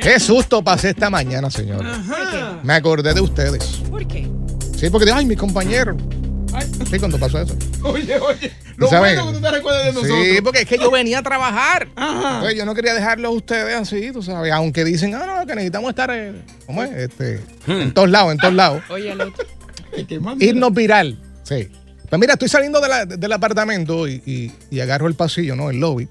Qué 0.00 0.18
susto 0.20 0.62
pasé 0.62 0.90
esta 0.90 1.10
mañana, 1.10 1.50
señor. 1.50 1.84
Me 2.62 2.72
acordé 2.74 3.12
de 3.14 3.20
ustedes. 3.20 3.64
¿Por 3.90 4.06
qué? 4.06 4.28
Sí, 4.76 4.88
porque 4.90 5.04
dije, 5.06 5.18
ay, 5.18 5.26
mi 5.26 5.36
compañero. 5.36 5.96
Sí, 6.90 6.98
cuando 6.98 7.18
pasó 7.18 7.38
eso. 7.40 7.54
Oye, 7.84 8.18
oye. 8.18 8.50
Lo 8.76 8.88
¿Saben? 8.88 9.14
bueno 9.16 9.30
que 9.30 9.36
tú 9.38 9.42
te 9.42 9.50
recuerdes 9.52 9.84
de 9.86 9.92
nosotros. 9.92 10.18
Sí, 10.24 10.40
porque 10.42 10.60
es 10.62 10.66
que 10.66 10.78
yo 10.78 10.90
venía 10.90 11.18
a 11.18 11.22
trabajar. 11.22 11.88
Ajá. 11.94 12.34
Entonces, 12.36 12.58
yo 12.58 12.64
no 12.64 12.74
quería 12.74 12.94
dejarlos 12.94 13.30
a 13.30 13.34
ustedes 13.34 13.74
así, 13.76 14.10
tú 14.12 14.22
sabes. 14.22 14.50
Aunque 14.52 14.84
dicen, 14.84 15.14
ah, 15.14 15.24
no, 15.40 15.46
que 15.46 15.54
necesitamos 15.54 15.90
estar, 15.90 16.10
eh, 16.12 16.32
¿cómo 16.66 16.82
es? 16.82 16.90
Este, 16.92 17.40
en 17.68 17.92
todos 17.94 18.08
lados, 18.10 18.32
en 18.32 18.38
todos 18.38 18.54
lados. 18.54 18.82
Oye, 18.90 19.12
el 19.12 19.20
otro. 19.20 19.46
Irnos 20.40 20.72
viral. 20.74 21.18
Sí. 21.44 21.68
Pues 22.08 22.18
mira, 22.18 22.32
estoy 22.32 22.48
saliendo 22.48 22.80
de 22.80 22.88
la- 22.88 23.06
del 23.06 23.32
apartamento 23.32 24.08
y, 24.08 24.20
y- 24.26 24.52
y 24.70 24.80
agarro 24.80 25.06
el 25.06 25.14
pasillo, 25.14 25.54
¿no? 25.54 25.70
El 25.70 25.78
lobby. 25.78 26.08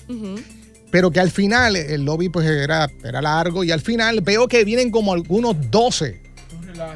Pero 0.92 1.12
que 1.12 1.20
al 1.20 1.32
final, 1.32 1.76
el 1.76 2.04
lobby 2.04 2.30
pues 2.30 2.48
era, 2.48 2.90
era 3.04 3.22
largo 3.22 3.64
y 3.64 3.72
al 3.72 3.82
final 3.82 4.22
veo 4.22 4.48
que 4.48 4.64
vienen 4.64 4.90
como 4.90 5.14
algunos 5.14 5.56
12, 5.70 6.22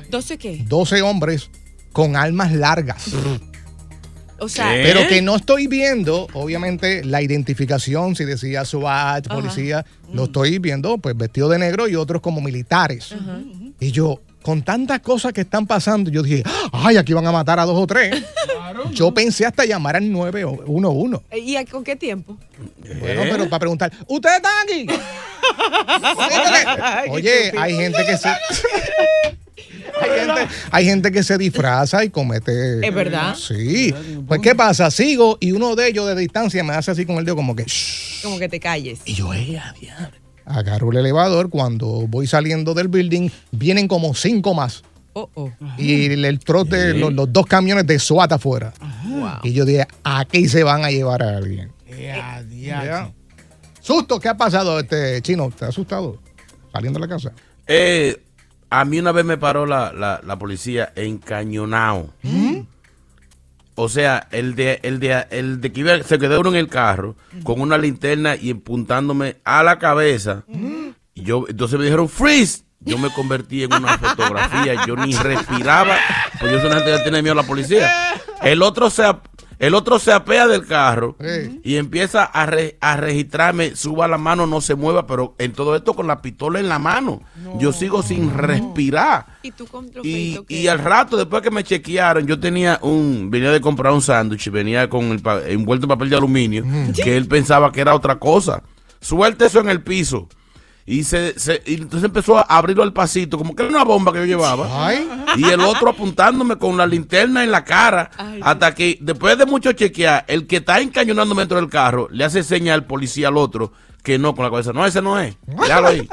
¿12 0.09 0.37
qué? 0.37 0.63
12 0.67 1.01
hombres 1.01 1.49
con 1.91 2.15
armas 2.15 2.51
largas. 2.53 3.11
O 4.39 4.49
sea, 4.49 4.73
¿Qué? 4.73 4.81
Pero 4.83 5.07
que 5.07 5.21
no 5.21 5.35
estoy 5.35 5.67
viendo, 5.67 6.27
obviamente, 6.33 7.03
la 7.05 7.21
identificación, 7.21 8.15
si 8.15 8.25
decía 8.25 8.65
SWAT, 8.65 9.27
policía, 9.27 9.85
lo 10.11 10.25
estoy 10.25 10.59
viendo 10.59 10.97
pues 10.97 11.15
vestido 11.15 11.47
de 11.49 11.59
negro 11.59 11.87
y 11.87 11.95
otros 11.95 12.21
como 12.21 12.41
militares. 12.41 13.15
Y 13.79 13.91
yo, 13.91 14.21
con 14.41 14.63
tantas 14.63 14.99
cosas 14.99 15.33
que 15.33 15.41
están 15.41 15.65
pasando, 15.65 16.09
yo 16.11 16.23
dije, 16.23 16.43
ay, 16.71 16.97
aquí 16.97 17.13
van 17.13 17.25
a 17.27 17.31
matar 17.31 17.59
a 17.59 17.65
dos 17.65 17.77
o 17.77 17.87
tres. 17.87 18.23
Yo 18.91 19.13
pensé 19.13 19.45
hasta 19.45 19.65
llamar 19.65 19.95
al 19.95 20.11
911. 20.11 21.19
¿y 21.37 21.55
a- 21.55 21.65
con 21.65 21.83
qué 21.83 21.95
tiempo? 21.95 22.37
Bueno, 22.99 23.21
pero 23.29 23.49
para 23.49 23.59
preguntar, 23.59 23.91
¿ustedes 24.07 24.37
están 24.37 24.51
aquí? 24.63 24.87
Oye, 27.09 27.51
hay 27.57 27.75
gente 27.75 28.05
que 28.05 28.17
se. 28.17 28.29
Hay 30.01 30.09
gente, 30.19 30.47
hay 30.71 30.85
gente 30.85 31.11
que 31.11 31.21
se 31.23 31.37
disfraza 31.37 32.03
y 32.03 32.09
comete. 32.09 32.85
¿Es 32.85 32.93
verdad? 32.93 33.35
Sí. 33.35 33.93
Pues, 34.27 34.41
¿qué 34.41 34.55
pasa? 34.55 34.89
Sigo 34.89 35.37
y 35.39 35.51
uno 35.51 35.75
de 35.75 35.87
ellos 35.87 36.07
de 36.07 36.15
distancia 36.15 36.63
me 36.63 36.73
hace 36.73 36.89
así 36.91 37.05
con 37.05 37.17
el 37.17 37.25
dedo, 37.25 37.35
como 37.35 37.55
que. 37.55 37.63
"Shh". 37.65 38.23
Como 38.23 38.39
que 38.39 38.49
te 38.49 38.59
calles. 38.59 39.01
Y 39.05 39.13
yo, 39.13 39.31
¡eh, 39.33 39.59
a 39.59 39.71
diablo". 39.79 40.17
Agarro 40.45 40.91
el 40.91 40.97
elevador. 40.97 41.49
Cuando 41.51 42.07
voy 42.07 42.25
saliendo 42.25 42.73
del 42.73 42.87
building, 42.87 43.29
vienen 43.51 43.87
como 43.87 44.15
cinco 44.15 44.55
más. 44.55 44.83
Oh, 45.13 45.29
oh. 45.35 45.51
Y 45.77 46.05
el, 46.11 46.25
el 46.25 46.39
trote, 46.39 46.93
los, 46.95 47.13
los 47.13 47.31
dos 47.31 47.45
camiones 47.45 47.85
de 47.85 47.99
SWAT 47.99 48.31
afuera. 48.33 48.73
Y 49.43 49.53
yo 49.53 49.63
dije, 49.65 49.85
aquí 50.03 50.47
se 50.47 50.63
van 50.63 50.83
a 50.83 50.89
llevar 50.89 51.21
a 51.23 51.37
alguien. 51.37 51.71
Ya, 51.87 52.43
Ya. 52.49 52.83
ya. 52.85 53.11
Susto, 53.79 54.19
¿qué 54.19 54.29
ha 54.29 54.37
pasado, 54.37 54.79
este 54.79 55.21
chino? 55.21 55.49
¿Te 55.51 55.65
has 55.65 55.69
asustado? 55.69 56.17
Saliendo 56.71 56.99
de 56.99 57.07
la 57.07 57.13
casa. 57.15 57.31
Eh, 57.67 58.23
a 58.69 58.85
mí 58.85 58.97
una 58.99 59.11
vez 59.11 59.25
me 59.25 59.37
paró 59.37 59.65
la, 59.65 59.91
la, 59.93 60.19
la 60.25 60.39
policía 60.39 60.91
encañonado. 60.95 62.09
O 63.75 63.89
sea, 63.89 64.27
el 64.31 64.55
de, 64.55 64.79
el 64.83 64.99
de, 64.99 65.25
el 65.31 65.59
de 65.59 65.71
que 65.71 65.79
iba, 65.81 66.01
se 66.03 66.19
quedó 66.19 66.39
uno 66.39 66.49
en 66.51 66.55
el 66.57 66.67
carro 66.69 67.15
con 67.43 67.59
una 67.59 67.77
linterna 67.77 68.35
y 68.35 68.51
apuntándome 68.51 69.37
a 69.43 69.63
la 69.63 69.79
cabeza. 69.79 70.43
Y 71.15 71.23
yo, 71.23 71.45
entonces 71.49 71.77
me 71.77 71.85
dijeron, 71.85 72.07
freeze. 72.07 72.63
Yo 72.85 72.97
me 72.97 73.09
convertí 73.11 73.63
en 73.63 73.73
una 73.73 73.97
fotografía, 73.97 74.85
yo 74.85 74.95
ni 74.95 75.13
respiraba, 75.15 75.95
pues 76.39 76.51
yo 76.51 76.59
soy 76.59 76.67
una 76.67 76.79
gente 76.81 76.91
que 76.97 77.03
tiene 77.03 77.21
miedo 77.21 77.33
a 77.33 77.41
la 77.41 77.47
policía. 77.47 77.91
El 78.41 78.61
otro 78.61 78.89
se, 78.89 79.03
el 79.59 79.73
otro 79.73 79.99
se 79.99 80.11
apea 80.11 80.47
del 80.47 80.65
carro 80.65 81.15
Sí. 81.21 81.61
y 81.63 81.77
empieza 81.77 82.23
a, 82.25 82.45
re- 82.45 82.77
a 82.81 82.97
registrarme, 82.97 83.75
suba 83.75 84.07
la 84.09 84.17
mano, 84.17 84.45
no 84.47 84.59
se 84.59 84.75
mueva, 84.75 85.07
pero 85.07 85.33
en 85.39 85.53
todo 85.53 85.75
esto 85.77 85.93
con 85.93 86.07
la 86.07 86.21
pistola 86.21 86.59
en 86.59 86.67
la 86.67 86.77
mano. 86.79 87.21
Yo 87.57 87.71
sigo 87.71 88.03
sin 88.03 88.33
respirar. 88.33 89.27
¿Y 89.43 89.51
tú 89.51 89.65
con 89.67 89.87
Y, 90.53 90.67
al 90.67 90.79
rato, 90.79 91.15
después 91.17 91.41
que 91.41 91.51
me 91.51 91.63
chequearon, 91.63 92.25
yo 92.27 92.39
tenía 92.39 92.79
un, 92.81 93.29
venía 93.31 93.51
de 93.51 93.61
comprar 93.61 93.93
un 93.93 94.01
sándwich 94.01 94.49
venía 94.49 94.89
con 94.89 95.05
el 95.11 95.21
pa- 95.21 95.41
envuelto 95.47 95.85
en 95.85 95.89
papel 95.89 96.09
de 96.09 96.17
aluminio, 96.17 96.65
que 97.01 97.15
él 97.15 97.27
pensaba 97.27 97.71
que 97.71 97.79
era 97.81 97.95
otra 97.95 98.19
cosa. 98.19 98.61
Suelta 98.99 99.45
eso 99.45 99.59
en 99.59 99.69
el 99.69 99.81
piso. 99.81 100.27
Y, 100.85 101.03
se, 101.05 101.39
se- 101.39 101.61
y 101.65 101.75
entonces 101.75 102.03
empezó 102.05 102.37
a 102.37 102.41
abrirlo 102.41 102.83
al 102.83 102.91
pasito, 102.91 103.37
como 103.37 103.55
que 103.55 103.63
era 103.63 103.69
una 103.71 103.85
bomba 103.85 104.11
que 104.11 104.19
yo 104.19 104.25
llevaba. 104.25 104.67
Ay. 104.87 105.07
Y 105.37 105.45
el 105.45 105.61
otro 105.61 105.89
apuntándome 105.89 106.57
con 106.57 106.75
la 106.75 106.85
linterna 106.85 107.43
en 107.43 107.51
la 107.51 107.63
cara. 107.63 108.11
Ay, 108.17 108.39
hasta 108.43 108.75
que 108.75 108.97
después 108.99 109.37
de 109.37 109.45
mucho 109.45 109.71
chequear, 109.71 110.25
el 110.27 110.45
que 110.45 110.57
está 110.57 110.81
encañonándome 110.81 111.43
dentro 111.43 111.57
del 111.57 111.69
carro 111.69 112.09
le 112.11 112.25
hace 112.25 112.43
señal 112.43 112.73
al 112.81 112.85
policía 112.85 113.29
al 113.29 113.37
otro 113.37 113.71
que 114.03 114.19
no 114.19 114.35
con 114.35 114.43
la 114.43 114.51
cabeza. 114.51 114.73
No, 114.73 114.85
ese 114.85 115.01
no 115.01 115.17
es. 115.19 115.37
Déjalo 115.47 115.87
ahí. 115.87 116.09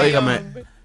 Óigame, 0.00 0.40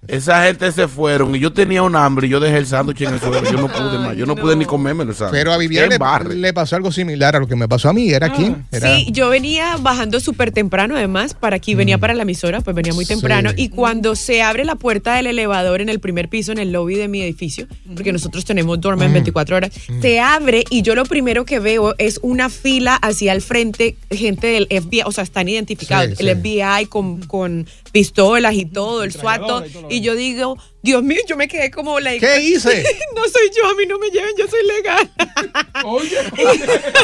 esa 0.08 0.44
gente 0.44 0.72
se 0.72 0.88
fueron 0.88 1.34
y 1.36 1.38
yo 1.38 1.52
tenía 1.52 1.82
un 1.82 1.94
hambre 1.94 2.26
y 2.26 2.30
yo 2.30 2.40
dejé 2.40 2.56
el 2.56 2.66
sándwich 2.66 3.02
en 3.02 3.12
el 3.14 3.20
suelo. 3.20 3.42
Yo 3.44 3.58
no 3.58 3.68
pude 3.68 3.98
más. 3.98 4.16
Yo 4.16 4.24
no 4.26 4.34
pude 4.34 4.56
ni 4.56 4.64
comerme 4.64 5.04
el 5.04 5.14
sándwich. 5.14 5.38
Pero 5.38 5.52
a 5.52 5.58
Vivian 5.58 5.90
Qué 5.90 5.98
le, 6.28 6.34
le 6.36 6.52
pasó 6.54 6.76
algo 6.76 6.90
similar 6.90 7.36
a 7.36 7.40
lo 7.40 7.46
que 7.46 7.54
me 7.56 7.68
pasó 7.68 7.90
a 7.90 7.92
mí. 7.92 8.10
¿Era 8.10 8.32
quién? 8.32 8.66
Era, 8.72 8.96
Sí, 8.96 9.08
yo 9.12 9.28
venía 9.28 9.76
bajando 9.76 10.18
súper 10.18 10.50
temprano, 10.50 10.96
además, 10.96 11.34
para 11.34 11.56
aquí, 11.56 11.74
venía 11.74 11.98
para 11.98 12.14
la 12.14 12.22
emisora, 12.22 12.60
pues 12.62 12.74
venía 12.74 12.92
muy 12.94 13.04
Sí. 13.04 13.14
temprano. 13.14 13.50
Y 13.56 13.68
cuando 13.68 14.16
se 14.16 14.42
abre 14.42 14.64
la 14.64 14.74
puerta 14.76 15.14
del 15.14 15.26
elevador 15.28 15.80
en 15.82 15.88
el 15.90 16.00
primer 16.00 16.28
piso, 16.28 16.52
en 16.52 16.58
el 16.58 16.72
lobby 16.72 16.94
de 16.94 17.08
mi 17.08 17.20
edificio, 17.22 17.66
porque 17.94 18.10
nosotros 18.12 18.44
tenemos 18.46 18.80
dormen 18.80 19.12
24 19.12 19.56
horas, 19.56 19.70
se 20.00 20.20
abre 20.20 20.64
y 20.70 20.80
yo 20.82 20.94
lo 20.94 21.04
primero 21.04 21.44
que 21.44 21.58
veo 21.58 21.94
es 21.98 22.18
una 22.22 22.48
fila 22.48 22.94
hacia 22.96 23.32
el 23.34 23.42
frente, 23.42 23.96
gente 24.10 24.46
del 24.46 24.66
FBI, 24.70 25.02
o 25.04 25.12
sea, 25.12 25.24
están 25.24 25.48
identificados, 25.48 26.16
Sí, 26.18 26.26
el 26.26 26.34
sí. 26.34 26.40
FBI 26.40 26.86
con, 26.86 27.20
con 27.26 27.66
pistolas 27.92 28.54
y 28.54 28.64
todo, 28.64 29.02
el 29.04 29.12
SWAT, 29.12 29.40
todo, 29.46 29.64
y 29.90 29.97
y 29.98 30.00
yo 30.00 30.14
digo, 30.14 30.56
Dios 30.82 31.02
mío, 31.02 31.18
yo 31.28 31.36
me 31.36 31.46
quedé 31.48 31.70
como 31.70 32.00
la... 32.00 32.16
¿Qué 32.18 32.40
hice? 32.40 32.82
no 33.14 33.22
soy 33.24 33.50
yo, 33.56 33.68
a 33.68 33.74
mí 33.74 33.84
no 33.86 33.98
me 33.98 34.08
lleven, 34.08 34.30
yo 34.38 34.46
soy 34.48 34.60
legal. 34.66 35.10
Oye, 35.84 36.16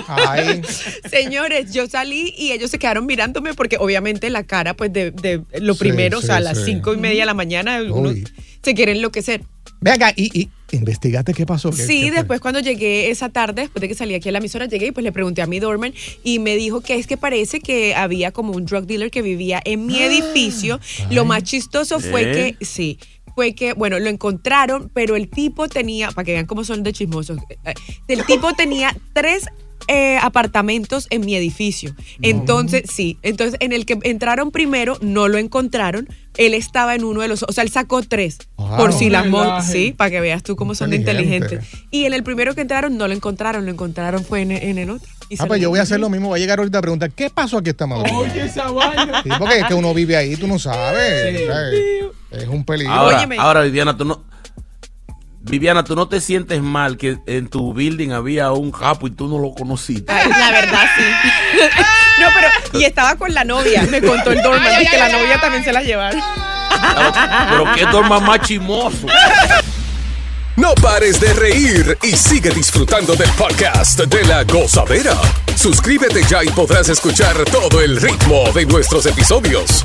Ay, 0.08 0.62
Señores, 1.10 1.72
yo 1.72 1.86
salí 1.86 2.34
y 2.36 2.52
ellos 2.52 2.70
se 2.70 2.78
quedaron 2.78 3.06
mirándome 3.06 3.54
porque 3.54 3.76
obviamente 3.78 4.30
la 4.30 4.44
cara, 4.44 4.74
pues 4.74 4.92
de, 4.92 5.10
de 5.10 5.42
lo 5.60 5.74
Sí, 5.74 5.80
primero, 5.80 6.18
o 6.18 6.20
sí, 6.20 6.28
sea, 6.28 6.36
a 6.36 6.40
las 6.40 6.58
sí. 6.58 6.64
cinco 6.66 6.94
y 6.94 6.96
media 6.96 7.20
de 7.22 7.26
la 7.26 7.34
mañana, 7.34 7.82
uno 7.82 8.10
Uy. 8.10 8.24
se 8.62 8.74
quiere 8.74 8.92
enloquecer. 8.92 9.42
Ve 9.80 9.90
acá, 9.90 10.12
y, 10.16 10.38
y 10.40 10.48
investigaste 10.76 11.32
qué 11.34 11.46
pasó. 11.46 11.70
¿Qué- 11.70 11.76
Sí, 11.86 12.02
qué 12.04 12.10
después 12.10 12.40
cuando 12.40 12.60
llegué 12.60 13.10
esa 13.10 13.28
tarde, 13.28 13.62
después 13.62 13.80
de 13.80 13.88
que 13.88 13.94
salí 13.94 14.14
aquí 14.14 14.28
a 14.28 14.32
la 14.32 14.38
emisora, 14.38 14.66
llegué 14.66 14.86
y 14.86 14.92
pues 14.92 15.04
le 15.04 15.12
pregunté 15.12 15.42
a 15.42 15.46
mi 15.46 15.60
doorman 15.60 15.92
y 16.22 16.38
me 16.38 16.56
dijo 16.56 16.80
que 16.80 16.94
es 16.96 17.06
que 17.06 17.16
parece 17.16 17.60
que 17.60 17.94
había 17.94 18.30
como 18.32 18.52
un 18.52 18.64
drug 18.64 18.86
dealer 18.86 19.10
que 19.10 19.22
vivía 19.22 19.60
en 19.64 19.86
mi 19.86 19.98
edificio. 20.00 20.80
Lo 21.10 21.24
más 21.24 21.42
chistoso 21.44 22.00
fue 22.00 22.22
¿Eh? 22.48 22.56
que, 22.58 22.64
sí, 22.64 22.98
fue 23.34 23.54
que, 23.54 23.72
bueno, 23.72 23.98
lo 23.98 24.08
encontraron, 24.10 24.90
pero 24.94 25.16
el 25.16 25.28
tipo 25.28 25.68
tenía, 25.68 26.10
para 26.12 26.24
que 26.24 26.32
vean 26.32 26.46
cómo 26.46 26.62
son 26.64 26.82
de 26.82 26.92
chismosos, 26.92 27.38
eh, 27.64 27.74
el 28.08 28.24
tipo 28.26 28.52
tenía 28.52 28.96
tres 29.12 29.46
eh, 29.88 30.18
apartamentos 30.22 31.06
en 31.10 31.24
mi 31.24 31.34
edificio. 31.36 31.94
Entonces, 32.22 32.84
sí, 32.92 33.18
entonces 33.22 33.56
en 33.60 33.72
el 33.72 33.86
que 33.86 33.98
entraron 34.02 34.50
primero 34.50 34.98
no 35.00 35.28
lo 35.28 35.38
encontraron. 35.38 36.08
Él 36.36 36.52
estaba 36.54 36.96
en 36.96 37.04
uno 37.04 37.20
de 37.20 37.28
los, 37.28 37.44
o 37.44 37.52
sea, 37.52 37.62
él 37.62 37.70
sacó 37.70 38.02
tres. 38.02 38.38
Wow. 38.56 38.76
Por 38.76 38.92
si 38.92 39.08
las 39.08 39.24
sí, 39.70 39.92
para 39.96 40.10
que 40.10 40.20
veas 40.20 40.42
tú 40.42 40.56
cómo 40.56 40.74
son 40.74 40.90
de 40.90 40.96
Inteligente. 40.96 41.36
inteligentes. 41.54 41.80
Y 41.92 42.06
en 42.06 42.12
el 42.14 42.24
primero 42.24 42.54
que 42.56 42.60
entraron 42.62 42.96
no 42.98 43.06
lo 43.06 43.14
encontraron, 43.14 43.64
lo 43.64 43.70
encontraron 43.70 44.24
fue 44.24 44.40
en, 44.42 44.50
en 44.50 44.78
el 44.78 44.90
otro. 44.90 45.08
Y 45.28 45.36
Ah, 45.36 45.42
se 45.42 45.46
pues 45.46 45.60
yo 45.60 45.70
voy 45.70 45.78
a 45.78 45.82
hacer 45.82 46.00
lo 46.00 46.10
mismo. 46.10 46.28
Voy 46.28 46.38
a 46.38 46.42
llegar 46.42 46.58
ahorita 46.58 46.78
a 46.78 46.82
preguntar, 46.82 47.10
¿qué 47.12 47.30
pasó 47.30 47.58
aquí 47.58 47.70
esta 47.70 47.86
madrugada? 47.86 48.18
Oye, 48.18 48.44
esa 48.46 48.70
vaina. 48.70 49.22
Sí, 49.22 49.30
porque 49.38 49.58
es 49.60 49.64
que 49.66 49.74
uno 49.74 49.94
vive 49.94 50.16
ahí, 50.16 50.36
tú 50.36 50.46
no 50.48 50.58
sabes. 50.58 51.38
Sí. 51.38 51.46
¿sabes? 51.46 51.74
Es 52.32 52.48
un 52.48 52.64
peligro. 52.64 52.92
Ahora, 52.92 53.18
Óyeme. 53.18 53.36
ahora, 53.38 53.60
Viviana, 53.62 53.96
tú 53.96 54.04
no. 54.04 54.22
Viviana, 55.44 55.84
tú 55.84 55.94
no 55.94 56.08
te 56.08 56.20
sientes 56.20 56.62
mal 56.62 56.96
que 56.96 57.18
en 57.26 57.48
tu 57.48 57.74
building 57.74 58.10
había 58.12 58.50
un 58.52 58.72
capo 58.72 59.06
y 59.06 59.10
tú 59.10 59.28
no 59.28 59.38
lo 59.38 59.54
conociste. 59.54 60.10
Ay, 60.10 60.30
la 60.30 60.50
verdad, 60.50 60.86
sí. 60.96 61.02
no, 62.20 62.28
pero, 62.34 62.80
y 62.80 62.84
estaba 62.84 63.16
con 63.16 63.32
la 63.34 63.44
novia, 63.44 63.82
me 63.90 64.00
contó 64.00 64.32
el 64.32 64.42
doorman, 64.42 64.82
y 64.82 64.86
que 64.86 64.96
la 64.96 65.10
novia 65.10 65.38
también 65.40 65.62
se 65.62 65.72
la 65.72 65.82
llevaron. 65.82 66.20
Pero 67.50 67.66
qué 67.74 67.84
dorma 67.86 68.20
más 68.20 68.40
chimoso. 68.40 69.06
No 70.56 70.74
pares 70.76 71.20
de 71.20 71.32
reír 71.34 71.98
y 72.02 72.12
sigue 72.16 72.50
disfrutando 72.50 73.14
del 73.14 73.30
podcast 73.30 74.00
de 74.00 74.24
la 74.24 74.44
gozadera. 74.44 75.16
Suscríbete 75.56 76.22
ya 76.22 76.42
y 76.42 76.48
podrás 76.48 76.88
escuchar 76.88 77.36
todo 77.50 77.82
el 77.82 78.00
ritmo 78.00 78.50
de 78.54 78.64
nuestros 78.64 79.04
episodios. 79.06 79.84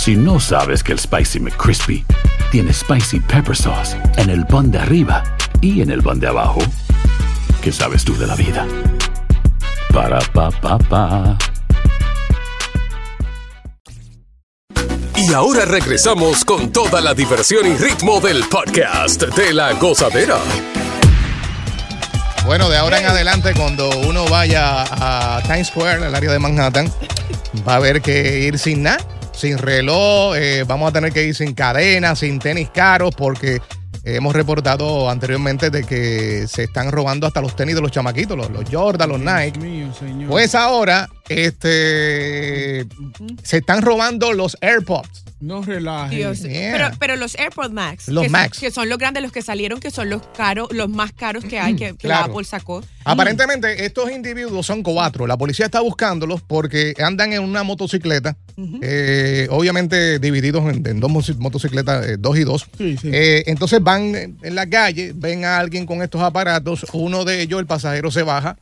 Si 0.00 0.16
no 0.16 0.40
sabes 0.40 0.82
que 0.82 0.92
el 0.92 0.98
Spicy 0.98 1.40
McCrispy 1.40 2.06
tiene 2.50 2.72
Spicy 2.72 3.20
Pepper 3.20 3.54
Sauce 3.54 3.98
en 4.16 4.30
el 4.30 4.46
pan 4.46 4.70
de 4.70 4.78
arriba 4.78 5.22
y 5.60 5.82
en 5.82 5.90
el 5.90 6.02
pan 6.02 6.18
de 6.18 6.26
abajo, 6.26 6.60
¿qué 7.60 7.70
sabes 7.70 8.02
tú 8.02 8.16
de 8.16 8.26
la 8.26 8.34
vida? 8.34 8.66
Para, 9.92 10.18
pa, 10.32 10.50
pa, 10.52 10.78
pa. 10.78 11.36
Y 15.16 15.34
ahora 15.34 15.66
regresamos 15.66 16.46
con 16.46 16.72
toda 16.72 17.02
la 17.02 17.12
diversión 17.12 17.66
y 17.66 17.76
ritmo 17.76 18.20
del 18.20 18.44
podcast 18.44 19.22
de 19.22 19.52
la 19.52 19.74
gozadera. 19.74 20.38
Bueno, 22.46 22.70
de 22.70 22.78
ahora 22.78 23.00
en 23.00 23.06
adelante, 23.06 23.52
cuando 23.54 23.90
uno 24.08 24.24
vaya 24.30 24.82
a 24.88 25.42
Times 25.42 25.66
Square, 25.66 26.06
el 26.06 26.14
área 26.14 26.32
de 26.32 26.38
Manhattan, 26.38 26.90
va 27.68 27.74
a 27.74 27.76
haber 27.76 28.00
que 28.00 28.40
ir 28.40 28.58
sin 28.58 28.84
nada, 28.84 29.04
sin 29.40 29.58
reloj, 29.58 30.36
eh, 30.36 30.64
vamos 30.66 30.90
a 30.90 30.92
tener 30.92 31.12
que 31.12 31.24
ir 31.24 31.34
sin 31.34 31.54
cadena, 31.54 32.14
sin 32.14 32.38
tenis 32.38 32.68
caros, 32.70 33.14
porque 33.16 33.60
hemos 34.04 34.34
reportado 34.34 35.08
anteriormente 35.08 35.70
de 35.70 35.84
que 35.84 36.46
se 36.46 36.64
están 36.64 36.92
robando 36.92 37.26
hasta 37.26 37.40
los 37.40 37.56
tenis 37.56 37.74
de 37.74 37.80
los 37.80 37.90
chamaquitos, 37.90 38.36
los, 38.36 38.50
los 38.50 38.64
Jordan, 38.70 39.08
los 39.08 39.20
Nike. 39.20 39.58
Dios 39.58 39.64
mío, 39.64 39.94
señor. 39.98 40.28
Pues 40.28 40.54
ahora, 40.54 41.08
este, 41.30 42.86
se 43.42 43.58
están 43.58 43.82
robando 43.82 44.32
los 44.32 44.56
AirPods. 44.60 45.24
no 45.40 45.62
relaje. 45.62 46.16
Dios. 46.16 46.40
Yeah. 46.42 46.72
Pero, 46.72 46.90
pero 46.98 47.16
los 47.16 47.34
AirPods 47.34 47.72
Max, 47.72 48.08
Los 48.08 48.24
que, 48.24 48.28
son- 48.28 48.32
Max. 48.32 48.58
que 48.58 48.70
son 48.70 48.88
los 48.90 48.98
grandes, 48.98 49.22
los 49.22 49.32
que 49.32 49.40
salieron, 49.40 49.80
que 49.80 49.90
son 49.90 50.10
los 50.10 50.20
caros, 50.36 50.68
los 50.72 50.90
más 50.90 51.12
caros 51.12 51.44
que 51.44 51.58
hay, 51.58 51.76
que, 51.76 51.92
que 51.92 51.96
Claro. 52.08 52.26
la 52.26 52.32
Apple 52.32 52.44
sacó. 52.44 52.84
Aparentemente, 53.06 53.86
estos 53.86 54.10
individuos 54.10 54.66
son 54.66 54.82
cuatro. 54.82 55.26
La 55.26 55.38
policía 55.38 55.64
está 55.64 55.80
buscándolos 55.80 56.42
porque 56.42 56.92
andan 57.02 57.32
en 57.32 57.42
una 57.42 57.62
motocicleta, 57.62 58.36
eh, 58.82 59.46
obviamente 59.50 60.18
divididos 60.18 60.62
en, 60.74 60.86
en 60.86 61.00
dos 61.00 61.10
motocicletas, 61.38 62.06
eh, 62.06 62.16
dos 62.18 62.36
y 62.36 62.44
dos. 62.44 62.66
Sí, 62.76 62.98
sí. 63.00 63.08
Eh, 63.10 63.44
entonces 63.46 63.82
van 63.82 64.36
en 64.42 64.54
la 64.54 64.68
calle, 64.68 65.12
ven 65.14 65.46
a 65.46 65.56
alguien 65.58 65.86
con 65.86 66.02
estos 66.02 66.20
aparatos, 66.20 66.84
uno 66.92 67.24
de 67.24 67.40
ellos, 67.40 67.58
el 67.60 67.66
pasajero, 67.66 68.10
se 68.10 68.22
baja, 68.22 68.58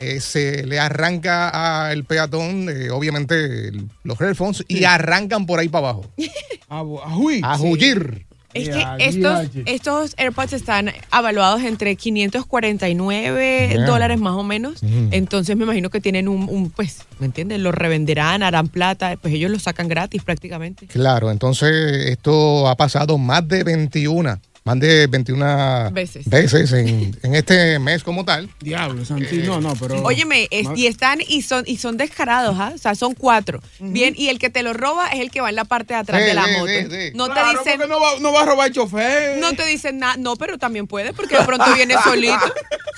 eh, 0.00 0.18
se 0.18 0.66
le 0.66 0.80
arranca 0.80 1.92
al 1.98 2.04
peatón, 2.04 2.68
eh, 2.70 2.90
obviamente, 2.90 3.68
el- 3.68 3.88
los 4.04 4.20
headphones, 4.20 4.64
y 4.68 4.84
arrancan 4.84 5.46
por 5.46 5.58
ahí 5.58 5.68
para 5.68 5.90
abajo. 5.90 6.06
A, 6.68 6.82
huir. 6.82 8.26
Es 8.54 8.68
que 8.70 8.84
estos, 8.98 9.48
estos 9.66 10.14
AirPods 10.16 10.52
están 10.54 10.90
avaluados 11.10 11.62
entre 11.62 11.94
549 11.96 13.68
Yeah. 13.72 13.84
dólares 13.86 14.18
más 14.18 14.34
o 14.34 14.42
menos. 14.42 14.80
Entonces 15.10 15.56
me 15.56 15.64
imagino 15.64 15.90
que 15.90 16.00
tienen 16.00 16.28
un, 16.28 16.48
un, 16.48 16.70
pues, 16.70 17.02
¿me 17.18 17.26
entiendes? 17.26 17.60
Los 17.60 17.74
revenderán, 17.74 18.42
harán 18.42 18.68
plata, 18.68 19.16
pues 19.20 19.34
ellos 19.34 19.50
los 19.50 19.62
sacan 19.62 19.88
gratis 19.88 20.22
prácticamente. 20.22 20.86
Claro, 20.86 21.30
entonces 21.30 21.70
esto 22.06 22.68
ha 22.68 22.76
pasado 22.76 23.18
más 23.18 23.46
de 23.48 23.64
21, 23.64 24.40
más 24.68 24.80
de 24.80 25.06
21 25.06 25.90
Veces. 25.92 26.28
veces 26.28 26.72
en, 26.72 27.16
en 27.22 27.34
este 27.34 27.78
mes 27.78 28.02
como 28.04 28.24
tal. 28.24 28.48
Diablo, 28.60 29.04
Santi. 29.04 29.38
No, 29.38 29.60
no, 29.60 29.74
pero. 29.74 30.02
Óyeme, 30.02 30.46
es- 30.50 30.68
y 30.76 30.86
están 30.86 31.20
y 31.26 31.42
son 31.42 31.64
y 31.66 31.78
son 31.78 31.96
descarados, 31.96 32.56
¿ah? 32.58 32.72
O 32.74 32.78
sea, 32.78 32.94
son 32.94 33.14
cuatro. 33.14 33.60
Bien, 33.80 34.14
y 34.16 34.28
el 34.28 34.38
que 34.38 34.50
te 34.50 34.62
lo 34.62 34.72
roba 34.74 35.08
es 35.08 35.20
el 35.20 35.30
que 35.30 35.40
va 35.40 35.48
en 35.48 35.56
la 35.56 35.64
parte 35.64 35.94
de 35.94 36.00
atrás 36.00 36.20
Sí, 36.20 36.28
de 36.28 36.34
la 36.34 36.44
sí, 36.44 36.50
moto. 36.52 36.66
sí, 36.68 36.86
sí. 36.90 37.10
No 37.14 37.26
Claro, 37.26 37.62
te 37.62 37.70
dicen 37.70 37.78
porque 37.78 37.88
no 37.92 38.00
va, 38.00 38.10
no 38.20 38.32
va 38.32 38.42
a 38.42 38.44
robar 38.44 38.68
el 38.68 38.74
chofer. 38.74 39.38
no 39.38 39.52
te 39.54 39.64
dicen 39.66 39.98
nada, 39.98 40.16
no, 40.18 40.36
pero 40.36 40.58
también 40.58 40.86
puede 40.86 41.12
porque 41.12 41.38
de 41.38 41.44
pronto 41.44 41.64
viene 41.74 41.94
solito. 42.04 42.38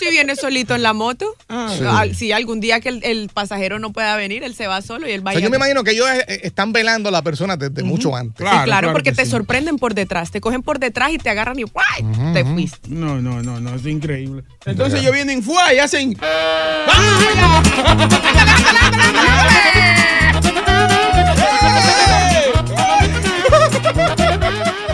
Si 0.01 0.11
viene 0.11 0.35
solito 0.37 0.75
en 0.75 0.83
la 0.83 0.93
moto, 0.93 1.37
Ah. 1.49 2.05
Si 2.15 2.33
algún 2.33 2.61
día 2.61 2.81
que 2.81 2.89
el, 2.89 3.05
el 3.05 3.29
pasajero 3.33 3.79
no 3.79 3.93
pueda 3.93 4.17
venir, 4.17 4.43
él 4.43 4.55
se 4.55 4.67
va 4.67 4.81
solo 4.83 5.09
y 5.09 5.13
él 5.13 5.21
O 5.21 5.25
va 5.25 5.33
sea, 5.33 5.41
y- 5.41 5.45
yo 5.45 5.51
me 5.51 5.57
imagino 5.57 5.85
que 5.85 5.91
ellos 5.93 6.09
eh, 6.11 6.41
están 6.45 6.73
velando 6.73 7.09
a 7.09 7.13
la 7.13 7.23
persona 7.23 7.57
desde 7.57 7.83
mucho 7.83 8.15
antes. 8.17 8.37
Sí, 8.39 8.43
Claro, 8.43 8.65
claro, 8.65 8.67
claro 8.67 8.93
porque 8.93 9.11
que 9.11 9.17
te 9.17 9.25
sí. 9.25 9.31
sorprenden 9.31 9.77
por 9.77 9.95
detrás, 9.95 10.31
te 10.31 10.41
cogen 10.41 10.63
por 10.63 10.79
detrás 10.79 11.13
y 11.13 11.19
te 11.19 11.29
agarran 11.31 11.59
y 11.59 11.65
¡guay! 11.65 12.33
te 12.33 12.45
fuiste. 12.45 12.89
No, 12.89 13.21
no, 13.21 13.43
no, 13.43 13.61
no, 13.61 13.75
es 13.75 13.85
increíble. 13.87 14.43
Entonces 14.67 15.01
ellos 15.01 15.13
vienen 15.13 15.43
fuá 15.43 15.73
y 15.75 15.79
hacen. 15.79 16.17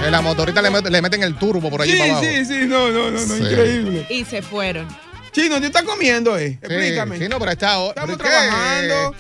En 0.07 0.13
la 0.13 0.21
motorita 0.23 0.63
le, 0.63 0.71
met- 0.71 0.89
le 0.89 1.03
meten 1.03 1.23
el 1.23 1.35
turbo 1.35 1.69
por 1.69 1.83
allí 1.83 1.93
Sí, 1.93 1.99
para 1.99 2.11
abajo. 2.13 2.25
sí, 2.27 2.45
sí, 2.45 2.61
no, 2.67 2.91
no, 2.91 3.11
no, 3.11 3.11
no, 3.11 3.19
Sí. 3.19 3.43
increíble. 3.43 4.07
Y 4.09 4.25
se 4.25 4.41
fueron. 4.43 4.87
Chino, 5.33 5.59
¿tú 5.59 5.67
estás 5.67 5.83
comiendo, 5.83 6.39
eh? 6.39 6.51
Sí, 6.53 6.59
Explícame. 6.63 7.19
sí, 7.19 7.29
no, 7.29 7.39
pero 7.39 7.51
está 7.51 7.73
ahora. 7.73 8.03
Estamos 8.03 8.19
trabajando. 8.19 9.15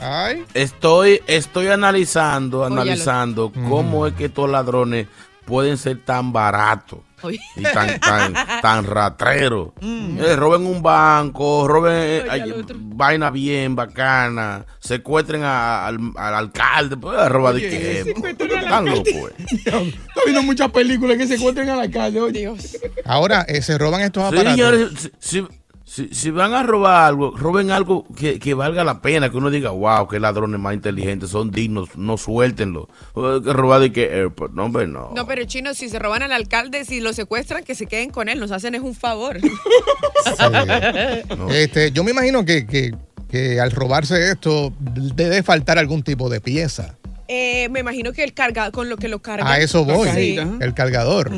Ay. 0.00 0.44
Estoy, 0.54 1.22
estoy 1.28 1.68
analizando, 1.68 2.60
Óyalo. 2.60 2.74
analizando 2.82 3.52
cómo 3.52 4.06
es 4.06 4.14
que 4.14 4.24
estos 4.26 4.50
ladrones 4.50 5.06
pueden 5.44 5.78
ser 5.78 5.98
tan 6.04 6.32
baratos. 6.32 6.98
Y 7.30 7.62
tan, 7.62 8.00
tan, 8.00 8.34
tan 8.62 8.84
ratreros. 8.86 9.70
Eh, 9.80 10.36
roben 10.36 10.66
un 10.66 10.82
banco, 10.82 11.66
roben 11.68 11.94
eh, 11.96 12.64
vaina 12.78 13.30
bien 13.30 13.74
bacana, 13.76 14.64
secuestren 14.80 15.42
a- 15.44 15.86
al, 15.86 15.98
al 16.16 16.34
alcalde, 16.34 16.96
pues 16.96 17.28
robar 17.28 17.54
de 17.54 17.60
qué. 17.60 18.02
secuestren 18.04 18.50
al 18.58 18.64
Tan 18.68 18.88
alcalde. 18.88 19.12
loco, 19.14 19.28
eh. 19.28 19.34
Estoy 19.48 19.92
viendo 20.26 20.42
muchas 20.42 20.70
películas 20.70 21.16
que 21.16 21.26
se 21.26 21.34
encuentran 21.36 21.68
al 21.68 21.80
alcalde, 21.80 22.20
oye. 22.20 22.40
Dios. 22.40 22.76
Ahora 23.04 23.42
eh, 23.48 23.62
se 23.62 23.76
roban 23.78 24.00
estos 24.00 24.22
Sí, 24.30 24.34
aparatos. 24.36 24.52
señores, 24.52 24.88
si, 25.20 25.38
si- 25.40 25.46
si- 25.94 26.08
si 26.14 26.30
van 26.30 26.54
a 26.54 26.62
robar 26.62 27.04
algo, 27.04 27.36
roben 27.36 27.70
algo 27.70 28.06
que, 28.16 28.38
que 28.38 28.54
valga 28.54 28.82
la 28.82 29.02
pena, 29.02 29.30
que 29.30 29.36
uno 29.36 29.50
diga, 29.50 29.70
wow, 29.70 30.08
qué 30.08 30.18
ladrones 30.18 30.58
más 30.58 30.72
inteligentes, 30.72 31.28
son 31.28 31.50
dignos, 31.50 31.90
no 31.96 32.16
suéltenlo. 32.16 32.88
Que 33.14 33.52
robar 33.52 33.80
de 33.80 33.92
que 33.92 34.04
AirPod, 34.10 34.52
no, 34.52 34.64
hombre, 34.64 34.86
no. 34.86 35.12
No, 35.14 35.26
pero 35.26 35.44
chino, 35.44 35.74
si 35.74 35.90
se 35.90 35.98
roban 35.98 36.22
al 36.22 36.32
alcalde, 36.32 36.86
si 36.86 37.00
lo 37.00 37.12
secuestran, 37.12 37.62
que 37.62 37.74
se 37.74 37.84
queden 37.86 38.08
con 38.08 38.30
él, 38.30 38.40
nos 38.40 38.52
hacen 38.52 38.74
es 38.74 38.80
un 38.80 38.94
favor. 38.94 39.38
Sí. 40.24 40.44
Este, 41.50 41.90
yo 41.92 42.04
me 42.04 42.10
imagino 42.12 42.44
que, 42.44 42.66
que- 42.66 42.92
que 43.28 43.60
al 43.60 43.70
robarse 43.70 44.30
esto 44.30 44.72
debe 44.80 45.42
faltar 45.42 45.78
algún 45.78 46.02
tipo 46.02 46.28
de 46.28 46.40
pieza. 46.40 46.96
Eh, 47.34 47.68
me 47.70 47.80
imagino 47.80 48.12
que 48.12 48.22
el 48.24 48.34
carga, 48.34 48.70
con 48.72 48.90
lo 48.90 48.98
que 48.98 49.08
lo 49.08 49.22
carga. 49.22 49.50
A 49.50 49.58
eso 49.58 49.86
voy, 49.86 50.06
Sí. 50.14 50.36
el 50.60 50.74
cargador. 50.74 51.30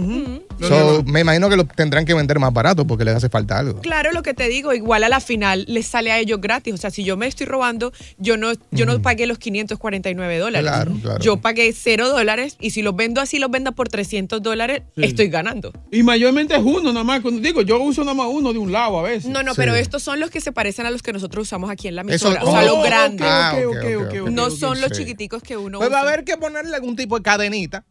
So, 0.60 1.04
me 1.04 1.20
imagino 1.20 1.48
que 1.48 1.56
lo 1.56 1.64
tendrán 1.66 2.04
que 2.04 2.14
vender 2.14 2.38
más 2.40 2.52
barato 2.52 2.84
porque 2.86 3.04
les 3.04 3.14
hace 3.14 3.28
falta 3.28 3.58
algo. 3.58 3.80
Claro, 3.80 4.10
lo 4.12 4.22
que 4.22 4.34
te 4.34 4.48
digo, 4.48 4.72
igual 4.72 5.04
a 5.04 5.08
la 5.08 5.20
final 5.20 5.64
les 5.68 5.86
sale 5.86 6.10
a 6.10 6.18
ellos 6.18 6.40
gratis. 6.40 6.74
O 6.74 6.76
sea, 6.78 6.90
si 6.90 7.04
yo 7.04 7.16
me 7.16 7.26
estoy 7.28 7.46
robando, 7.46 7.92
yo 8.18 8.36
no, 8.36 8.52
yo 8.72 8.86
no 8.86 9.00
pagué 9.02 9.26
los 9.26 9.38
549 9.38 10.38
dólares. 10.38 10.68
Claro, 10.68 10.92
claro. 11.00 11.20
Yo 11.20 11.36
pagué 11.36 11.72
cero 11.72 12.08
dólares 12.08 12.56
y 12.60 12.70
si 12.70 12.82
los 12.82 12.96
vendo 12.96 13.20
así, 13.20 13.38
los 13.38 13.50
vendo 13.50 13.70
por 13.72 13.88
300 13.88 14.42
dólares, 14.42 14.82
Sí. 14.96 15.04
estoy 15.04 15.28
ganando. 15.28 15.72
Y 15.92 16.02
mayormente 16.02 16.54
es 16.56 16.62
uno 16.64 16.92
nada 16.92 17.04
más. 17.04 17.20
Cuando 17.20 17.40
digo, 17.40 17.62
yo 17.62 17.80
uso 17.80 18.02
nada 18.02 18.14
más 18.14 18.26
uno 18.30 18.52
de 18.52 18.58
un 18.58 18.72
lado 18.72 18.98
a 18.98 19.02
veces. 19.02 19.30
No, 19.30 19.42
no, 19.44 19.54
pero 19.54 19.74
estos 19.76 20.02
son 20.02 20.18
los 20.18 20.30
que 20.30 20.40
se 20.40 20.50
parecen 20.50 20.86
a 20.86 20.90
los 20.90 21.02
que 21.02 21.12
nosotros 21.12 21.42
usamos 21.46 21.70
aquí 21.70 21.86
en 21.86 21.94
la 21.96 22.02
Eso- 22.02 22.28
emisora. 22.28 22.42
o 22.42 22.50
sea, 22.50 22.60
oh, 22.72 22.76
los 22.76 22.84
grandes. 22.84 23.26
Ah, 23.28 23.54
ok, 23.56 23.76
ok, 23.76 23.84
ok, 24.06 24.22
ok, 24.24 24.30
no 24.30 24.50
son 24.50 24.80
los 24.80 24.90
sí. 24.90 24.98
chiquiticos 25.04 25.42
que 25.42 25.56
uno 25.56 25.78
Pues 25.84 25.92
va 25.94 25.98
a 25.98 26.02
haber 26.02 26.24
que 26.24 26.36
ponerle 26.36 26.74
algún 26.76 26.96
tipo 26.96 27.16
de 27.16 27.22
cadenita. 27.22 27.84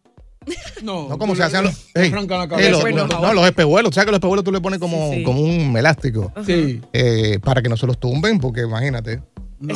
No, 0.84 1.08
No 1.08 1.18
como 1.18 1.36
se 1.36 1.44
hacían 1.44 1.64
los. 1.64 1.74
le 1.96 2.04
Ey, 2.06 2.12
arrancan 2.12 2.38
la 2.40 2.44
ey, 2.44 2.50
cabeza. 2.50 2.70
los- 2.72 2.82
Bueno, 2.82 3.06
los- 3.08 3.16
ahora- 3.16 3.28
no, 3.30 3.34
los 3.36 3.46
espejuelos. 3.46 3.90
O 3.90 3.94
sea 3.94 4.04
que 4.04 4.12
los 4.12 4.18
espejuelos 4.18 4.44
tú 4.44 4.52
le 4.52 4.60
pones 4.60 4.80
como, 4.80 5.10
Sí, 5.12 5.18
sí. 5.20 5.24
como 5.24 5.40
un 5.42 5.78
elástico. 5.78 6.34
Sí. 6.46 6.82
eh, 6.92 7.40
para 7.42 7.62
que 7.62 7.70
no 7.70 7.78
se 7.78 7.88
los 7.88 7.98
tumben, 8.00 8.40
porque 8.40 8.62
imagínate. 8.62 9.22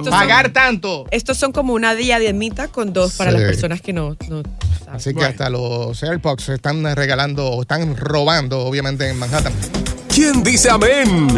Pagar 0.10 0.46
son- 0.48 0.54
tanto. 0.54 1.06
Estos 1.12 1.38
son 1.38 1.54
como 1.54 1.72
una 1.74 1.96
diademita 1.96 2.68
con 2.68 2.92
dos 2.92 3.14
para 3.14 3.32
Sí. 3.32 3.38
las 3.38 3.46
personas 3.46 3.82
que 3.82 3.94
no, 3.94 4.18
no 4.28 4.42
saben. 4.44 4.96
Así 4.96 5.14
que 5.14 5.24
hasta 5.24 5.50
los 5.50 6.04
AirPods 6.04 6.44
se 6.44 6.56
están 6.56 6.84
regalando 6.94 7.48
o 7.48 7.62
están 7.62 7.96
robando, 7.96 8.60
obviamente, 8.66 9.08
en 9.10 9.18
Manhattan. 9.18 9.54
¿Quién 10.14 10.44
dice 10.44 10.70
amén? 10.70 11.30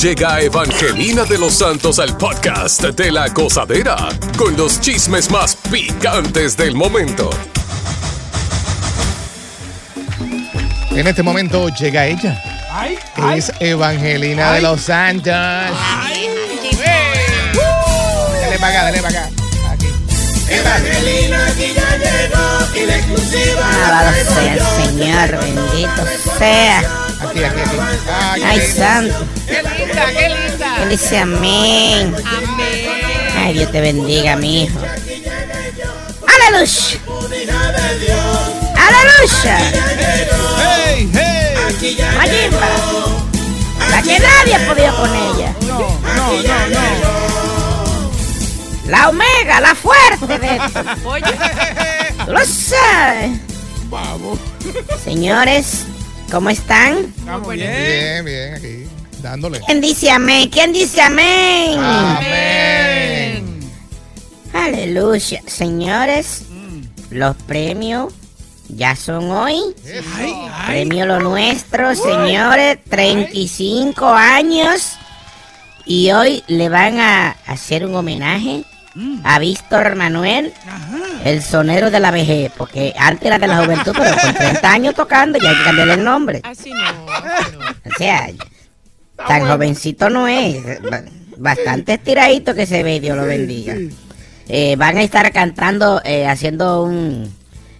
Llega 0.00 0.40
Evangelina 0.40 1.24
de 1.24 1.36
los 1.36 1.52
Santos 1.58 1.98
al 1.98 2.16
podcast 2.16 2.82
de 2.82 3.12
la 3.12 3.28
gozadera 3.28 4.08
con 4.38 4.56
los 4.56 4.80
chismes 4.80 5.30
más 5.30 5.54
picantes 5.70 6.56
del 6.56 6.74
momento. 6.74 7.28
En 10.92 11.06
este 11.06 11.22
momento 11.22 11.68
llega 11.68 12.06
ella. 12.06 12.42
Ay, 12.72 12.98
Es 13.36 13.52
Evangelina 13.60 14.52
de 14.54 14.62
los 14.62 14.80
Santos. 14.80 15.26
Dale 15.26 15.68
para 18.58 18.68
acá, 18.68 18.84
dale 18.84 19.02
para 19.02 19.20
acá. 19.20 19.30
Aquí. 19.70 19.86
Evangelina 20.48 21.46
aquí 21.46 21.74
ya 21.74 21.98
llegó 21.98 22.74
y 22.74 22.86
la 22.86 22.96
exclusiva. 22.96 23.70
Alabado 23.86 24.12
sea 24.34 24.54
el 24.54 24.60
Señor, 24.82 25.40
bendito 25.44 26.06
sea. 26.38 27.09
Aquí, 27.22 27.44
aquí, 27.44 27.60
aquí. 27.60 27.76
Ay, 28.10 28.42
Ay, 28.42 28.60
santo. 28.60 29.24
¡Qué 29.46 29.62
linda, 29.62 30.06
qué 30.06 30.28
linda! 30.28 30.82
Él 30.82 30.88
dice 30.90 31.18
amén. 31.18 32.14
Amén. 32.24 33.36
Ay, 33.36 33.54
Dios 33.54 33.70
te 33.72 33.80
bendiga, 33.80 34.36
mi 34.36 34.64
hijo. 34.64 34.78
Aleluya. 36.26 36.98
Aleluya. 38.76 39.58
Hey, 40.58 41.10
hey. 41.12 42.06
Mayimba. 42.16 42.68
La 43.90 44.02
que 44.02 44.18
nadie 44.18 44.54
ha 44.54 44.66
podido 44.68 44.96
con 44.96 45.10
ella. 45.14 45.54
No, 45.62 45.78
no, 45.78 46.42
no, 46.42 46.68
no. 46.68 48.10
La 48.86 49.08
omega, 49.08 49.60
la 49.60 49.74
fuerte 49.74 50.38
de 50.38 50.56
esto. 50.56 50.80
Oye, 51.04 51.22
Tú 52.26 52.32
lo 52.32 52.44
sabes. 52.44 53.38
Vamos. 53.88 54.38
Señores, 55.04 55.84
¿cómo 56.30 56.50
están? 56.50 56.98
Estamos 57.18 57.52
bien. 57.52 57.70
Bien, 57.70 58.24
bien, 58.24 58.54
aquí. 58.54 58.86
Dándole. 59.22 59.60
¿Quién 59.66 59.80
dice 59.80 60.10
amén? 60.10 60.48
¿Quién 60.48 60.72
dice 60.72 61.00
amén? 61.02 61.78
Amén. 61.78 63.60
Aleluya. 64.52 65.42
Señores, 65.46 66.44
los 67.10 67.36
premios 67.36 68.12
ya 68.68 68.96
son 68.96 69.30
hoy. 69.30 69.60
Premio 70.66 71.06
lo 71.06 71.20
nuestro, 71.20 71.94
señores, 71.94 72.78
35 72.88 74.06
años. 74.06 74.96
Y 75.84 76.12
hoy 76.12 76.44
le 76.46 76.68
van 76.68 77.00
a 77.00 77.30
hacer 77.46 77.84
un 77.84 77.94
homenaje 77.94 78.64
a 79.24 79.38
Víctor 79.38 79.94
Manuel, 79.96 80.52
el 81.24 81.42
sonero 81.42 81.90
de 81.90 82.00
la 82.00 82.10
vejez, 82.10 82.50
porque 82.56 82.94
antes 82.98 83.26
era 83.26 83.38
de 83.38 83.46
la 83.46 83.62
juventud, 83.64 83.92
pero 83.96 84.16
con 84.20 84.34
30 84.34 84.72
años 84.72 84.94
tocando 84.94 85.38
ya 85.38 85.50
hay 85.50 85.56
que 85.56 85.64
cambiarle 85.64 85.94
el 85.94 86.04
nombre. 86.04 86.40
así 86.44 86.70
no. 86.70 87.06
O 87.06 87.96
sea, 87.98 88.28
tan 89.28 89.46
jovencito 89.48 90.10
no 90.10 90.26
es. 90.28 90.56
ba- 90.90 91.02
Bastante 91.38 91.94
estiradito 91.94 92.54
que 92.54 92.66
se 92.66 92.82
ve, 92.82 93.00
Dios 93.00 93.16
lo 93.16 93.24
bendiga. 93.24 93.74
Eh, 94.48 94.76
van 94.76 94.98
a 94.98 95.02
estar 95.02 95.30
cantando, 95.32 96.02
eh, 96.04 96.26
haciendo 96.26 96.82
un. 96.82 97.34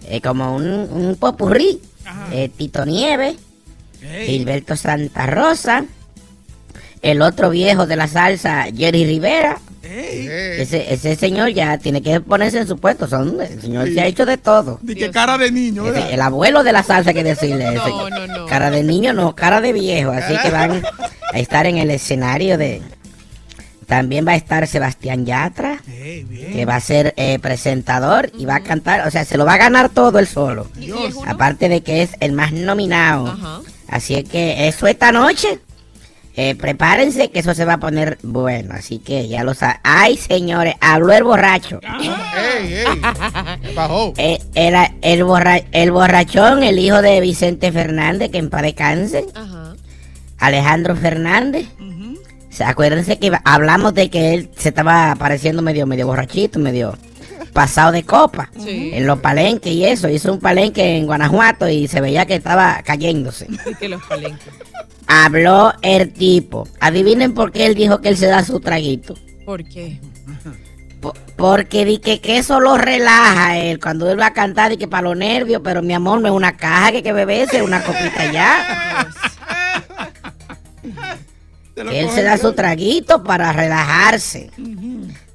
eh, 0.07 0.19
como 0.21 0.55
un, 0.55 0.65
un 0.91 1.15
popurrí. 1.19 1.79
Tito 2.57 2.85
Nieves, 2.85 3.35
Gilberto 4.25 4.75
Santa 4.75 5.27
Rosa, 5.27 5.85
el 7.03 7.21
otro 7.21 7.49
viejo 7.51 7.85
de 7.85 7.95
la 7.95 8.07
salsa, 8.07 8.65
Jerry 8.75 9.05
Rivera. 9.05 9.59
Ese, 9.83 10.93
ese 10.93 11.15
señor 11.15 11.49
ya 11.49 11.77
tiene 11.77 12.01
que 12.01 12.21
ponerse 12.21 12.59
en 12.59 12.67
su 12.67 12.77
puesto. 12.77 13.07
Son, 13.07 13.39
el 13.41 13.61
señor 13.61 13.87
se 13.91 14.01
ha 14.01 14.05
hecho 14.05 14.25
de 14.25 14.37
todo. 14.37 14.79
De 14.81 14.95
que 14.95 15.09
cara 15.11 15.37
de 15.37 15.51
niño, 15.51 15.85
el 15.87 16.21
abuelo 16.21 16.63
de 16.63 16.71
la 16.71 16.83
salsa, 16.83 17.09
hay 17.09 17.15
que 17.15 17.23
decirle. 17.23 17.67
ese. 17.69 17.89
No, 17.89 18.09
no, 18.09 18.27
no. 18.27 18.45
Cara 18.45 18.69
de 18.69 18.83
niño, 18.83 19.13
no, 19.13 19.35
cara 19.35 19.61
de 19.61 19.73
viejo. 19.73 20.11
Así 20.11 20.35
que 20.41 20.51
van 20.51 20.83
a 21.33 21.39
estar 21.39 21.65
en 21.65 21.77
el 21.77 21.89
escenario 21.91 22.57
de. 22.57 22.81
También 23.87 24.25
va 24.25 24.31
a 24.31 24.35
estar 24.35 24.65
Sebastián 24.67 25.25
Yatra, 25.25 25.81
que 25.85 26.65
va 26.65 26.75
a 26.75 26.79
ser 26.79 27.13
eh, 27.17 27.39
presentador 27.39 28.31
y 28.37 28.45
va 28.45 28.55
a 28.55 28.63
cantar. 28.63 29.05
O 29.05 29.11
sea, 29.11 29.25
se 29.25 29.37
lo 29.37 29.45
va 29.45 29.55
a 29.55 29.57
ganar 29.57 29.89
todo 29.89 30.19
él 30.19 30.27
solo. 30.27 30.69
Aparte 31.27 31.67
de 31.67 31.81
que 31.81 32.01
es 32.03 32.11
el 32.21 32.31
más 32.31 32.53
nominado. 32.53 33.27
Ajá. 33.27 33.59
Así 33.89 34.15
es 34.15 34.23
que 34.29 34.69
eso 34.69 34.87
esta 34.87 35.11
noche. 35.11 35.59
Eh, 36.35 36.55
prepárense 36.55 37.29
que 37.29 37.39
eso 37.39 37.53
se 37.53 37.65
va 37.65 37.73
a 37.73 37.79
poner 37.79 38.17
bueno. 38.23 38.73
Así 38.73 38.99
que 38.99 39.27
ya 39.27 39.43
lo 39.43 39.53
saben. 39.53 39.77
Ay, 39.83 40.17
señores, 40.17 40.75
habló 40.79 41.13
el 41.13 41.23
borracho. 41.23 41.79
Ey, 42.01 42.73
ey. 42.73 42.85
¿Qué 43.61 43.73
bajó? 43.73 44.13
Eh, 44.17 44.39
era 44.55 44.93
el, 45.01 45.23
borra- 45.25 45.63
el 45.71 45.91
borrachón, 45.91 46.63
el 46.63 46.79
hijo 46.79 47.01
de 47.01 47.19
Vicente 47.21 47.71
Fernández, 47.71 48.31
que 48.31 48.37
en 48.37 48.49
paz 48.49 48.61
descanse. 48.63 49.25
Ajá. 49.35 49.75
Alejandro 50.39 50.95
Fernández. 50.95 51.67
Se- 52.49 52.63
Acuérdense 52.63 53.17
que 53.19 53.31
hablamos 53.45 53.93
de 53.93 54.09
que 54.09 54.33
él 54.33 54.49
se 54.57 54.69
estaba 54.69 55.15
pareciendo 55.15 55.61
medio, 55.61 55.85
medio 55.87 56.07
borrachito, 56.07 56.59
medio 56.59 56.97
pasado 57.53 57.91
de 57.91 58.03
copa. 58.03 58.49
Sí. 58.61 58.91
En 58.93 59.05
los 59.07 59.19
palenques 59.19 59.71
y 59.71 59.85
eso. 59.85 60.09
Hizo 60.09 60.33
un 60.33 60.39
palenque 60.39 60.97
en 60.97 61.05
Guanajuato 61.05 61.67
y 61.69 61.87
se 61.87 62.01
veía 62.01 62.25
que 62.25 62.35
estaba 62.35 62.81
cayéndose. 62.83 63.47
Y 63.69 63.75
que 63.75 63.89
los 63.89 64.01
palenques. 64.03 64.47
Habló 65.13 65.73
el 65.81 66.13
tipo. 66.13 66.67
Adivinen 66.79 67.33
por 67.33 67.51
qué 67.51 67.65
él 67.65 67.75
dijo 67.75 67.99
que 67.99 68.07
él 68.09 68.17
se 68.17 68.27
da 68.27 68.45
su 68.45 68.59
traguito. 68.61 69.15
¿Por 69.45 69.63
qué? 69.67 69.99
Po- 71.01 71.13
Porque 71.35 71.83
di 71.83 71.97
que, 71.97 72.21
que 72.21 72.37
eso 72.37 72.59
lo 72.61 72.77
relaja 72.77 73.57
él 73.57 73.79
cuando 73.81 74.09
él 74.09 74.17
va 74.19 74.27
a 74.27 74.33
cantar 74.33 74.71
y 74.71 74.77
que 74.77 74.87
para 74.87 75.03
los 75.09 75.17
nervios, 75.17 75.61
pero 75.63 75.81
mi 75.81 75.93
amor 75.93 76.21
no 76.21 76.27
es 76.27 76.33
una 76.33 76.55
caja 76.55 76.91
que 76.91 76.97
hay 76.97 77.03
que 77.03 77.11
beberse, 77.13 77.57
es 77.57 77.63
una 77.63 77.83
copita 77.83 78.31
ya. 78.31 79.07
Él 81.75 82.09
se 82.11 82.21
da 82.23 82.37
su 82.37 82.53
traguito 82.53 83.23
para 83.23 83.51
relajarse. 83.53 84.51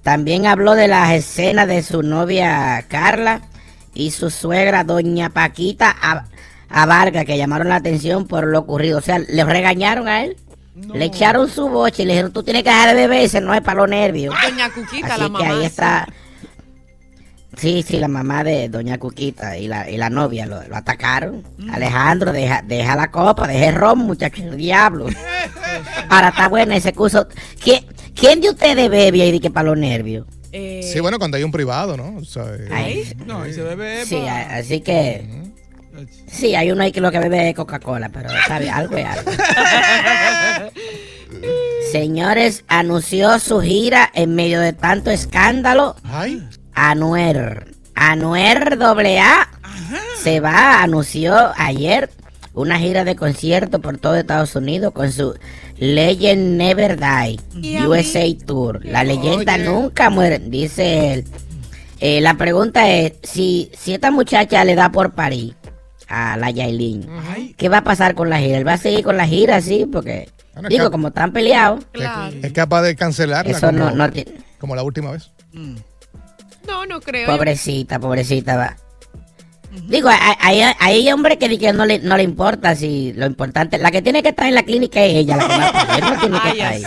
También 0.03 0.47
habló 0.47 0.75
de 0.75 0.87
las 0.89 1.13
escenas 1.13 1.67
de 1.67 1.83
su 1.83 2.03
novia 2.03 2.85
Carla 2.89 3.43
y 3.95 4.11
su 4.13 4.31
suegra 4.31 4.85
doña 4.85 5.31
Paquita 5.31 5.91
a, 6.69 6.87
Vargas 6.87 7.25
que 7.25 7.37
llamaron 7.39 7.69
la 7.69 7.77
atención 7.77 8.27
por 8.27 8.47
lo 8.47 8.59
ocurrido. 8.61 8.99
O 8.99 9.03
sea, 9.03 9.19
le 9.19 9.45
regañaron 9.45 10.09
a 10.09 10.25
él. 10.25 10.37
Le 10.93 11.07
echaron 11.07 11.49
su 11.49 11.69
boche 11.71 12.03
y 12.03 12.07
le 12.07 12.13
dijeron, 12.13 12.33
tú 12.33 12.43
tienes 12.43 12.63
que 12.63 12.69
dejar 12.69 12.89
de 12.95 12.95
beber, 12.95 13.23
ese 13.25 13.41
no 13.41 13.55
es 13.55 13.63
para 13.63 13.81
los 13.81 13.89
nervios. 13.89 14.35
Doña 14.43 14.69
Cuquita, 14.71 15.15
Así 15.15 15.21
la 15.23 15.27
que 15.27 15.33
mamá. 15.33 15.49
ahí 15.49 15.65
está. 15.65 16.07
Sí, 17.57 17.83
sí, 17.83 17.99
la 17.99 18.09
mamá 18.09 18.45
de 18.45 18.69
Doña 18.69 18.99
Cuquita 18.99 19.57
y 19.57 19.67
la, 19.69 19.89
y 19.89 19.97
la 19.97 20.11
novia 20.11 20.45
lo, 20.45 20.63
lo 20.69 20.77
atacaron. 20.77 21.43
Alejandro, 21.73 22.31
deja, 22.33 22.61
deja 22.61 22.95
la 22.95 23.11
copa, 23.11 23.47
deja 23.49 23.69
el 23.69 23.75
ron, 23.75 24.01
muchacho, 24.01 24.43
el 24.43 24.59
diablo. 24.59 25.07
Ahora 26.11 26.29
está 26.29 26.49
buena 26.49 26.77
ese 26.77 26.93
curso. 26.93 27.27
¿Quién, 27.63 27.87
quién 28.15 28.43
de 28.43 28.51
ustedes 28.51 28.91
bebe 28.91 29.17
y 29.27 29.33
de 29.33 29.41
que 29.41 29.51
para 29.51 29.71
los 29.71 29.79
nervios? 29.79 30.27
Eh, 30.53 30.83
Sí, 30.93 31.01
bueno, 31.01 31.19
cuando 31.19 31.39
hay 31.39 31.45
un 31.45 31.53
privado, 31.53 31.97
¿no? 31.97 32.17
O 32.19 32.25
sea, 32.25 32.45
eh, 32.55 32.69
Ay, 32.71 33.13
No, 33.25 33.41
ahí 33.43 33.55
se 33.55 33.63
bebe. 33.63 34.05
sí, 34.05 34.17
así 34.27 34.81
que. 34.83 35.46
Sí, 36.27 36.55
hay 36.55 36.71
uno 36.71 36.83
ahí 36.83 36.93
que 36.93 37.01
lo 37.01 37.11
que 37.11 37.19
bebe 37.19 37.51
es 37.51 37.55
Coca-Cola, 37.55 38.11
pero 38.11 38.29
sabe, 38.47 38.71
algo 38.71 38.97
es 38.97 39.07
algo. 39.07 39.31
Señores, 41.93 42.65
anunció 42.69 43.39
su 43.39 43.61
gira 43.61 44.11
en 44.15 44.35
medio 44.35 44.61
de 44.61 44.73
tanto 44.73 45.11
escándalo. 45.11 45.97
Ay, 46.05 46.47
Anuer. 46.75 47.75
Anuer 47.95 48.79
AA 48.83 49.49
se 50.23 50.41
va, 50.41 50.83
anunció 50.83 51.53
ayer 51.57 52.11
una 52.53 52.79
gira 52.79 53.05
de 53.05 53.17
concierto 53.17 53.81
por 53.81 53.99
todo 53.99 54.17
Estados 54.17 54.55
Unidos 54.57 54.93
con 54.93 55.13
su 55.13 55.35
Legend 55.79 56.57
Never 56.57 56.99
Die 56.99 57.41
Y 57.55 57.85
USA 57.85 58.25
Tour. 58.47 58.85
La 58.85 59.05
leyenda 59.05 59.55
Oye. 59.55 59.65
nunca 59.65 60.11
muere, 60.11 60.39
dice 60.39 61.13
él. 61.15 61.25
Eh, 62.01 62.21
la 62.21 62.35
pregunta 62.35 62.91
es, 62.91 63.15
si, 63.23 63.71
si 63.79 63.95
esta 63.95 64.11
muchacha 64.11 64.65
le 64.65 64.75
da 64.75 64.91
por 64.91 65.13
parir 65.13 65.55
a 66.09 66.37
la 66.37 66.51
Yailin, 66.51 67.07
¿qué 67.57 67.69
va 67.69 67.79
a 67.79 67.85
pasar 67.85 68.15
con 68.15 68.31
la 68.31 68.39
gira? 68.39 68.59
¿Él 68.59 68.67
va 68.67 68.75
a 68.75 68.79
seguir 68.79 69.03
con 69.05 69.17
la 69.17 69.27
gira 69.27 69.57
así? 69.57 69.87
Porque, 69.91 70.29
Bueno, 70.55 70.69
digo, 70.69 70.91
como 70.91 71.09
están 71.09 71.33
peleados. 71.33 71.85
Es 72.43 72.53
capaz 72.53 72.83
de 72.83 72.95
cancelarla 72.97 73.51
Eso 73.51 73.67
como, 73.67 73.79
no- 73.79 73.91
no 73.91 74.11
tiene- 74.11 74.33
como 74.59 74.75
la 74.77 74.83
última 74.83 75.11
vez. 75.13 75.31
No, 76.67 76.87
no 76.87 77.01
creo. 77.01 77.27
Pobrecita, 77.27 77.99
pobrecita, 77.99 78.57
va. 78.57 78.77
Digo, 79.89 80.09
hay, 80.09 80.61
hay, 80.61 80.73
hay 80.81 81.13
hombres 81.13 81.37
que, 81.39 81.59
que 81.59 81.73
no, 81.73 81.85
le, 81.85 81.99
no 82.01 82.17
le 82.17 82.23
importa 82.23 82.75
si 82.75 83.13
lo 83.15 83.27
importante. 83.27 83.79
La 83.79 83.91
que 83.91 84.03
tiene 84.03 84.23
que 84.23 84.31
estar 84.31 84.47
en 84.47 84.55
la 84.55 84.63
clínica 84.63 85.03
es 85.05 85.15
ella, 85.15 85.37
la 85.37 85.47
que 85.47 85.57
va 85.59 85.69
a 85.69 85.87
parir, 85.87 86.05
no 86.05 86.19
tiene 86.21 86.41
que 86.41 86.49
estar 86.51 86.73
ahí. 86.73 86.83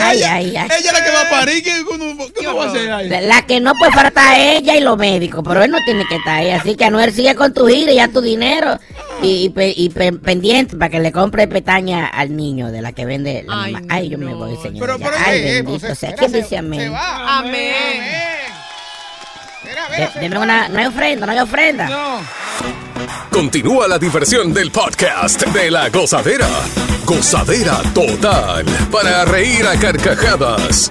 Ay, 0.00 0.22
ay, 0.22 0.56
ay. 0.56 0.66
Ella 0.66 0.76
es 0.76 0.92
la 0.92 1.04
que 1.04 1.10
va 1.10 1.20
a 1.22 1.30
parir. 1.30 1.62
¿Qué, 1.62 1.70
qué, 1.72 2.32
qué 2.40 2.46
va 2.48 2.64
a 2.64 2.68
hacer 2.68 2.92
ahí? 2.92 3.08
La 3.26 3.42
que 3.46 3.60
no 3.60 3.72
puede 3.74 3.92
faltar 3.92 4.38
es 4.38 4.58
ella 4.60 4.76
y 4.76 4.80
los 4.80 4.98
médicos, 4.98 5.42
pero 5.46 5.62
él 5.62 5.70
no 5.70 5.78
tiene 5.84 6.04
que 6.06 6.16
estar 6.16 6.38
ahí. 6.40 6.50
Así 6.50 6.74
que 6.76 6.84
Anuel 6.84 7.12
sigue 7.12 7.34
con 7.34 7.54
tu 7.54 7.66
gira 7.66 7.92
y 7.92 7.96
ya 7.96 8.08
tu 8.08 8.20
dinero. 8.20 8.78
Y, 9.22 9.52
y 9.56 9.72
y 9.84 9.88
pe- 9.90 10.12
pendiente 10.12 10.76
para 10.76 10.90
que 10.90 10.98
le 10.98 11.12
compre 11.12 11.46
petaña 11.46 12.06
al 12.08 12.36
niño 12.36 12.72
de 12.72 12.82
la 12.82 12.92
que 12.92 13.04
vende 13.06 13.44
la 13.46 13.54
mamá. 13.54 13.82
Ay, 13.88 14.08
yo 14.08 14.18
me 14.18 14.34
voy, 14.34 14.56
señor. 14.60 14.80
Pero, 14.86 14.98
pero, 14.98 15.12
Ay, 15.24 15.38
eh, 15.38 15.48
eh, 15.58 15.62
bendito 15.62 15.86
pues, 15.86 15.98
sea. 15.98 16.14
¿Quién 16.14 16.30
se- 16.30 16.42
dice 16.42 16.56
amén? 16.58 16.80
se 16.80 16.88
va. 16.88 17.38
Amén. 17.38 17.52
De- 17.54 18.41
Deme 20.20 20.38
una. 20.38 20.68
No 20.68 20.78
hay 20.78 20.86
ofrenda, 20.86 21.26
no 21.26 21.32
hay 21.32 21.38
ofrenda. 21.40 21.88
Continúa 23.30 23.88
la 23.88 23.98
diversión 23.98 24.52
del 24.52 24.70
podcast 24.70 25.42
de 25.46 25.70
la 25.70 25.88
gozadera. 25.88 26.48
Gozadera 27.04 27.80
total. 27.94 28.64
Para 28.90 29.24
reír 29.24 29.66
a 29.66 29.76
carcajadas. 29.78 30.90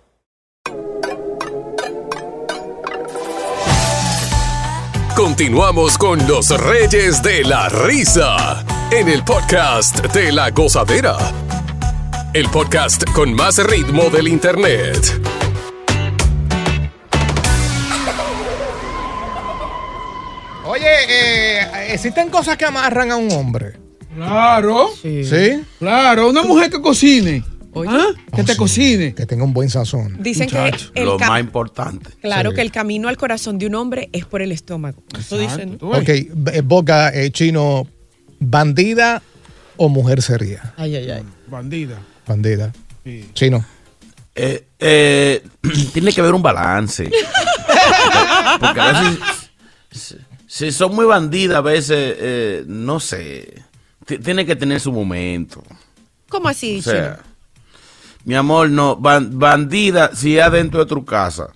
Continuamos 5.21 5.99
con 5.99 6.27
los 6.27 6.49
Reyes 6.49 7.21
de 7.21 7.43
la 7.43 7.69
Risa. 7.69 8.65
En 8.89 9.07
el 9.07 9.23
podcast 9.23 10.03
de 10.07 10.31
la 10.31 10.49
gozadera. 10.49 11.15
El 12.33 12.49
podcast 12.49 13.03
con 13.13 13.31
más 13.31 13.63
ritmo 13.63 14.09
del 14.09 14.27
internet. 14.27 14.97
Oye, 20.65 20.89
eh, 21.07 21.93
existen 21.93 22.31
cosas 22.31 22.57
que 22.57 22.65
amarran 22.65 23.11
a 23.11 23.15
un 23.15 23.31
hombre. 23.31 23.73
Claro. 24.15 24.89
¿Sí? 24.99 25.63
Claro, 25.77 26.31
una 26.31 26.41
mujer 26.41 26.71
que 26.71 26.81
cocine. 26.81 27.43
¿Ah? 27.87 28.07
Que 28.35 28.43
te 28.43 28.55
cocine. 28.57 29.13
Que 29.15 29.25
tenga 29.25 29.43
un 29.43 29.53
buen 29.53 29.69
sazón. 29.69 30.17
Dicen 30.21 30.49
que 30.49 30.73
el 30.95 31.05
Lo 31.05 31.17
más 31.19 31.39
importante. 31.39 32.09
Claro 32.21 32.49
Sí. 32.51 32.55
que 32.57 32.61
el 32.61 32.71
camino 32.71 33.07
al 33.07 33.17
corazón 33.17 33.57
de 33.59 33.67
un 33.67 33.75
hombre 33.75 34.09
es 34.11 34.25
por 34.25 34.41
el 34.41 34.51
estómago. 34.51 35.01
Eso 35.17 35.37
dicen. 35.37 35.77
Ok, 35.81 36.09
Boca, 36.63 37.09
eh, 37.13 37.31
Chino, 37.31 37.87
¿bandida 38.39 39.21
o 39.77 39.89
mujer 39.89 40.21
sería? 40.21 40.73
Ay, 40.77 40.95
ay, 40.95 41.09
ay. 41.11 41.23
Bandida. 41.47 41.99
Bandida. 42.27 42.71
Chino. 43.33 43.65
Eh, 44.35 44.65
eh, 44.79 45.43
tiene 45.93 46.11
que 46.13 46.21
haber 46.21 46.33
un 46.33 46.41
balance. 46.41 47.09
Porque 48.59 48.79
a 48.79 48.91
veces, 48.91 50.17
si, 50.47 50.71
son 50.71 50.95
muy 50.95 51.05
bandidas, 51.05 51.57
a 51.57 51.61
veces, 51.61 52.15
eh, 52.19 52.63
no 52.67 52.99
sé, 52.99 53.61
ti- 54.05 54.17
tiene 54.19 54.45
que 54.45 54.55
tener 54.55 54.79
su 54.79 54.91
momento. 54.91 55.63
¿Cómo 56.29 56.47
así, 56.47 56.79
O 56.79 56.81
sea, 56.81 57.15
Chino? 57.17 57.30
Mi 58.25 58.35
amor, 58.35 58.69
no, 58.69 58.95
ban- 58.97 59.37
bandida, 59.39 60.11
si 60.15 60.37
es 60.37 60.43
adentro 60.43 60.81
de 60.81 60.85
tu 60.85 61.03
casa. 61.05 61.49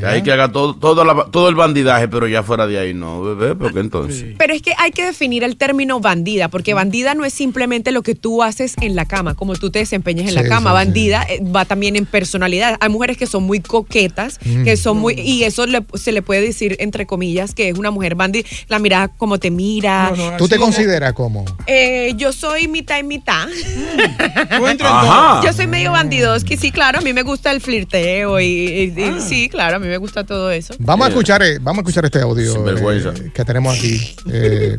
Que 0.00 0.06
hay 0.06 0.22
que 0.22 0.32
haga 0.32 0.50
todo, 0.52 0.74
todo, 0.74 1.04
la- 1.04 1.26
todo 1.30 1.48
el 1.48 1.54
bandidaje, 1.54 2.08
pero 2.08 2.26
ya 2.28 2.42
fuera 2.42 2.66
de 2.66 2.78
ahí 2.78 2.94
no, 2.94 3.22
bebé, 3.22 3.54
porque 3.54 3.80
entonces. 3.80 4.34
Pero 4.38 4.52
es 4.54 4.62
que 4.62 4.72
hay 4.78 4.90
que 4.90 5.04
definir 5.04 5.44
el 5.44 5.56
término 5.56 6.00
bandida, 6.00 6.48
porque 6.48 6.74
bandida 6.74 7.14
no 7.14 7.24
es 7.24 7.32
simplemente 7.32 7.92
lo 7.92 8.02
que 8.02 8.14
tú 8.14 8.42
haces 8.42 8.74
en 8.80 8.94
la 8.96 9.04
cama, 9.04 9.34
como 9.34 9.54
tú 9.54 9.70
te 9.70 9.78
desempeñas 9.80 10.28
en 10.28 10.34
la 10.34 10.42
cama. 10.44 10.70
sí, 10.70 10.74
bandida 10.74 11.22
eh, 11.28 11.40
va 11.44 11.64
también 11.64 11.96
en 11.96 12.06
personalidad. 12.06 12.76
Hay 12.80 12.88
mujeres 12.88 13.16
que 13.16 13.26
son 13.26 13.44
muy 13.44 13.60
coquetas, 13.60 14.38
Mm. 14.44 14.64
que 14.64 14.76
son 14.76 14.98
muy. 14.98 15.14
Y 15.14 15.44
eso 15.44 15.66
le- 15.66 15.84
se 15.94 16.12
le 16.12 16.22
puede 16.22 16.40
decir, 16.40 16.76
entre 16.80 17.06
comillas, 17.06 17.54
que 17.54 17.68
es 17.68 17.78
una 17.78 17.90
mujer 17.90 18.14
bandida. 18.14 18.48
La 18.68 18.78
mirada 18.78 19.08
como 19.08 19.38
te 19.38 19.50
mira. 19.50 20.12
¿Tú 20.38 20.48
te 20.48 20.56
consideras 20.58 21.12
como? 21.12 21.44
Eh, 21.66 22.12
yo 22.16 22.32
soy 22.32 22.68
mitad 22.68 22.98
y 22.98 23.02
mitad. 23.04 23.46
Ajá. 24.50 25.40
Yo 25.44 25.52
soy 25.52 25.66
medio 25.66 25.92
bandidoski, 25.92 26.56
sí, 26.56 26.70
claro, 26.70 26.98
a 26.98 27.02
mí 27.02 27.12
me 27.12 27.22
gusta 27.22 27.50
el 27.52 27.60
flirteo 27.60 28.40
y, 28.40 28.44
y- 28.44 28.94
y 29.02 29.20
sí, 29.20 29.48
claro, 29.48 29.75
a 29.76 29.78
mí 29.78 29.88
me 29.88 29.98
gusta 29.98 30.24
todo 30.24 30.50
eso. 30.50 30.74
Vamos 30.78 31.06
a 31.06 31.08
escuchar, 31.10 31.42
eh, 31.42 31.58
vamos 31.60 31.78
a 31.78 31.82
escuchar 31.82 32.04
este 32.06 32.20
audio 32.20 32.68
eh, 32.68 33.30
que 33.32 33.44
tenemos 33.44 33.76
aquí. 33.76 34.16
Eh, 34.32 34.78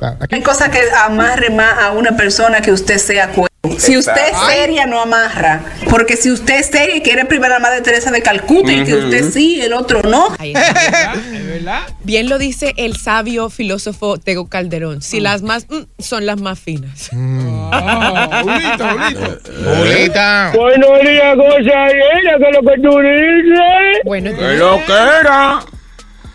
ah, 0.00 0.16
aquí. 0.20 0.34
Hay 0.36 0.42
cosas 0.42 0.68
que 0.68 0.80
amarre 1.04 1.50
más 1.50 1.78
a 1.78 1.92
una 1.92 2.16
persona 2.16 2.60
que 2.60 2.72
usted 2.72 2.98
sea 2.98 3.28
cuerdo. 3.28 3.48
Si 3.78 3.96
usted 3.96 4.28
es 4.32 4.38
seria, 4.54 4.86
no 4.86 5.00
amarra. 5.00 5.62
Porque 5.90 6.16
si 6.16 6.30
usted 6.30 6.60
es 6.60 6.66
seria 6.66 6.96
y 6.96 7.02
quiere 7.02 7.24
privar 7.24 7.50
a 7.50 7.54
la 7.54 7.60
Madre 7.60 7.80
Teresa 7.80 8.10
de 8.10 8.22
Calcuta 8.22 8.72
y 8.72 8.84
que 8.84 8.94
usted 8.94 9.30
sí, 9.30 9.60
el 9.60 9.72
otro 9.72 10.02
no. 10.02 10.28
Bien 12.04 12.28
lo 12.28 12.38
dice 12.38 12.72
el 12.76 12.96
sabio 12.96 13.50
filósofo 13.50 14.18
Tego 14.18 14.48
Calderón. 14.48 15.02
Si 15.02 15.20
las 15.20 15.42
más 15.42 15.66
mm, 15.68 15.82
son 16.02 16.26
las 16.26 16.40
más 16.40 16.58
finas. 16.60 17.10
Bolita. 19.64 20.52
Buenos 20.56 21.00
días, 21.02 21.36
gozadera, 21.36 22.38
que 22.38 22.48
es 22.48 22.54
lo 22.54 22.62
que 22.70 22.80
tú 22.80 22.98
dices. 22.98 24.02
Bueno, 24.04 24.30
¿Qué 24.36 24.56
lo 24.56 24.76
que 24.86 24.92
era? 25.20 25.60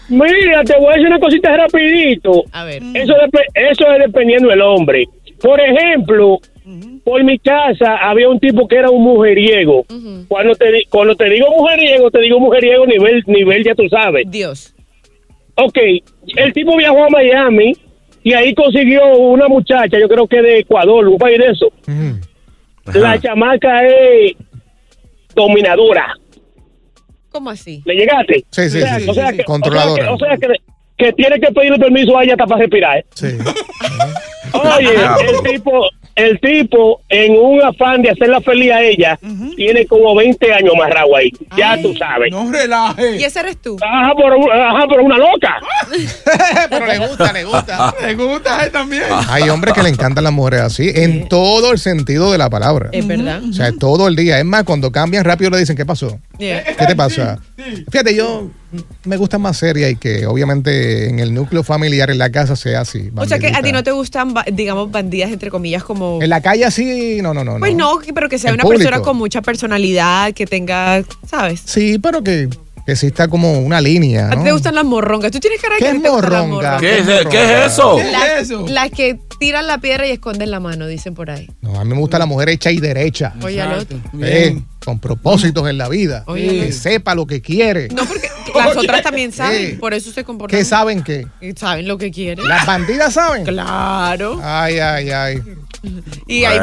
Mira, 0.10 0.64
te 0.64 0.78
voy 0.78 0.90
a 0.94 0.96
decir 0.96 1.08
una 1.08 1.20
cosita 1.20 1.56
rapidito. 1.58 2.44
A 2.52 2.66
ver. 2.66 2.84
Eso, 2.94 3.14
dep- 3.14 3.46
eso 3.56 3.92
es 3.92 4.00
dependiendo 4.06 4.50
del 4.50 4.62
hombre. 4.62 5.06
Por 5.42 5.60
ejemplo, 5.60 6.40
por 7.04 7.24
mi 7.24 7.40
casa 7.40 7.98
había 8.02 8.30
un 8.30 8.40
tipo 8.40 8.68
que 8.68 8.76
era 8.78 8.90
un 8.90 9.02
mujeriego. 9.04 9.86
Cuando 10.28 10.56
te 10.56 10.72
di- 10.72 10.86
cuando 10.90 11.16
te 11.16 11.26
digo 11.30 11.48
mujeriego, 11.58 12.12
te 12.12 12.20
digo 12.20 12.40
mujeriego 12.40 12.86
nivel 12.86 13.24
nivel 13.28 13.64
ya 13.64 13.74
tú 13.76 13.88
sabes. 13.90 14.26
Dios. 14.30 14.73
Ok, 15.56 15.78
el 16.36 16.54
tipo 16.54 16.76
viajó 16.78 17.04
a 17.06 17.10
Miami 17.10 17.74
y 18.24 18.34
ahí 18.34 18.56
consiguió 18.56 19.06
una 19.18 19.48
muchacha, 19.48 20.00
yo 20.00 20.08
creo 20.10 20.28
que 20.28 20.42
de 20.42 20.60
Ecuador, 20.60 21.08
un 21.08 21.18
país 21.18 21.38
de 21.38 21.50
eso. 21.52 21.72
La 23.00 23.20
chamaca 23.20 23.86
es 23.86 24.34
dominadora. 25.36 26.14
¿Cómo 27.30 27.50
así? 27.50 27.82
¿Le 27.86 27.96
llegaste? 27.96 28.46
Sí, 28.52 28.70
sí, 28.70 28.78
O 28.78 28.82
sea, 28.82 29.00
sí, 29.00 29.10
o 29.10 29.14
sea 29.14 29.30
sí, 29.32 29.38
que- 29.38 29.44
controladora. 29.44 30.12
O 30.14 30.18
sea 30.18 30.38
que, 30.38 30.46
o 30.46 30.50
sea 30.50 30.58
que, 30.98 31.06
que 31.06 31.14
tiene 31.14 31.40
que 31.40 31.52
pedirle 31.52 31.80
permiso 31.80 32.18
a 32.18 32.24
ella 32.24 32.34
hasta 32.34 32.46
para 32.46 32.60
respirar. 32.62 32.98
¿eh? 33.00 33.06
Sí. 33.16 33.28
Oye, 34.54 34.90
el 34.94 35.52
tipo, 35.52 35.90
el 36.16 36.40
tipo, 36.40 37.02
en 37.10 37.36
un 37.36 37.62
afán 37.64 38.02
de 38.02 38.12
hacerla 38.12 38.42
feliz 38.42 38.72
a 38.72 38.82
ella, 38.82 39.20
tiene 39.56 39.86
como 39.86 40.16
20 40.16 40.54
años 40.54 40.74
amarrado 40.76 41.16
ahí. 41.16 41.32
Ya 41.58 41.82
tú 41.82 41.94
sabes. 41.96 42.32
No 42.32 42.52
relaje. 42.52 43.18
¿Y 43.18 43.24
ese 43.24 43.40
eres 43.40 43.62
tú? 43.62 43.78
Ajá, 43.82 44.14
por, 44.14 44.52
ajá, 44.52 44.88
por 44.88 45.02
una 45.02 45.18
loca. 45.18 45.60
Pero 46.70 46.86
le 46.86 46.98
gusta, 47.00 47.34
le 47.34 47.44
gusta. 47.44 47.94
Le 48.04 48.16
gusta 48.16 48.60
a 48.60 48.66
él 48.66 48.72
también. 48.72 49.04
Hay 49.30 49.50
hombres 49.50 49.74
que 49.74 49.82
le 49.82 49.90
encantan 49.90 50.24
las 50.24 50.34
mujeres 50.34 50.62
así, 50.62 50.92
en 50.94 51.28
todo 51.30 51.72
el 51.72 51.80
sentido 51.80 52.32
de 52.32 52.38
la 52.38 52.50
palabra. 52.50 52.90
Es 52.92 53.06
verdad. 53.08 53.42
O 53.50 53.54
sea, 53.54 53.72
todo 53.72 54.08
el 54.08 54.16
día. 54.16 54.40
Es 54.40 54.46
más, 54.46 54.64
cuando 54.64 54.92
cambian 54.92 55.24
rápido 55.24 55.50
le 55.52 55.60
dicen, 55.60 55.76
¿qué 55.76 55.86
pasó? 55.86 56.20
Yeah. 56.40 56.64
¿Qué 56.64 56.88
te 56.88 56.96
pasa? 56.96 57.40
Fíjate, 57.92 58.16
yo 58.16 58.50
me 59.04 59.18
gusta 59.18 59.38
más 59.38 59.58
seria 59.58 59.90
y 59.90 59.96
que 59.96 60.26
obviamente 60.26 61.08
en 61.10 61.20
el 61.20 61.34
núcleo 61.34 61.64
familiar, 61.64 62.10
en 62.10 62.18
la 62.18 62.32
casa, 62.32 62.56
sea 62.56 62.82
así. 62.82 63.12
O 63.16 63.26
sea 63.26 63.38
que 63.38 63.48
a 63.48 63.62
ti 63.62 63.72
no 63.72 63.84
te 63.84 63.92
gustan, 63.92 64.34
digamos, 64.52 64.92
bandidas, 64.92 65.32
entre 65.32 65.52
comillas, 65.52 65.84
como... 65.84 66.22
En 66.22 66.30
la 66.30 66.42
calle 66.42 66.66
así, 66.66 67.20
no, 67.22 67.34
no, 67.34 67.44
no. 67.44 67.60
Pues 67.60 67.76
no. 67.76 68.00
pero 68.16 68.30
que 68.30 68.40
sea 68.40 68.50
En 68.50 68.56
una 68.56 68.64
público. 68.64 68.84
persona 68.84 69.04
con 69.04 69.18
mucha 69.18 69.42
personalidad, 69.42 70.34
que 70.34 70.48
tenga, 70.48 71.04
¿sabes? 71.28 71.62
Sí, 71.66 72.00
pero 72.00 72.24
que, 72.24 72.50
que 72.86 72.92
exista 72.94 73.28
como 73.28 73.60
una 73.60 73.80
línea. 73.82 74.28
A 74.28 74.38
ti 74.38 74.44
te 74.44 74.52
gustan 74.52 74.76
las 74.76 74.86
morrongas. 74.86 75.32
Tú 75.32 75.40
tienes 75.40 75.62
cara 75.62 75.76
de 75.76 75.80
¿Qué 75.80 75.86
que 75.92 75.98
es 75.98 76.04
te 76.04 76.10
gustan 76.10 76.32
las 76.32 76.48
morronga? 76.48 76.72
morrongas. 76.78 76.82
¿Qué 76.82 76.98
es, 77.00 77.28
qué 77.28 77.44
es 77.66 77.74
eso? 77.74 77.98
Las, 77.98 78.50
las 78.70 78.90
que 78.92 79.20
tiran 79.40 79.68
la 79.68 79.78
piedra 79.78 80.08
y 80.08 80.12
esconden 80.12 80.52
la 80.52 80.60
mano, 80.60 80.88
dicen 80.88 81.14
por 81.16 81.30
ahí. 81.32 81.50
No, 81.62 81.80
a 81.80 81.84
mí 81.84 81.92
me 81.94 82.00
gusta 82.00 82.20
la 82.20 82.26
mujer 82.26 82.50
hecha 82.50 82.72
y 82.72 82.80
derecha. 82.80 83.34
Oye, 83.42 83.62
al 83.62 83.80
otro. 83.80 83.98
Eh, 84.22 84.60
con 84.84 85.00
propósitos 85.00 85.70
en 85.70 85.78
la 85.78 85.88
vida. 85.90 86.24
Oye. 86.28 86.66
Que 86.66 86.72
sepa 86.72 87.16
lo 87.16 87.26
que 87.26 87.42
quiere. 87.42 87.88
No, 87.90 88.06
porque 88.06 88.28
las 88.56 88.78
otras 88.78 89.02
también 89.02 89.32
saben, 89.32 89.72
Sí. 89.72 89.76
por 89.78 89.94
eso 89.94 90.12
se 90.12 90.24
comportan. 90.24 90.58
¿Qué 90.58 90.66
saben 90.66 91.04
qué? 91.04 91.28
Saben 91.56 91.88
lo 91.88 91.98
que 91.98 92.12
quieren. 92.12 92.48
¿Las 92.48 92.66
bandidas 92.66 93.14
saben? 93.14 93.44
Claro. 93.46 94.40
Ay, 94.44 94.80
ay, 94.80 95.10
ay. 95.12 95.42
Y, 96.28 96.46
hay, 96.46 96.58
y- 96.58 96.60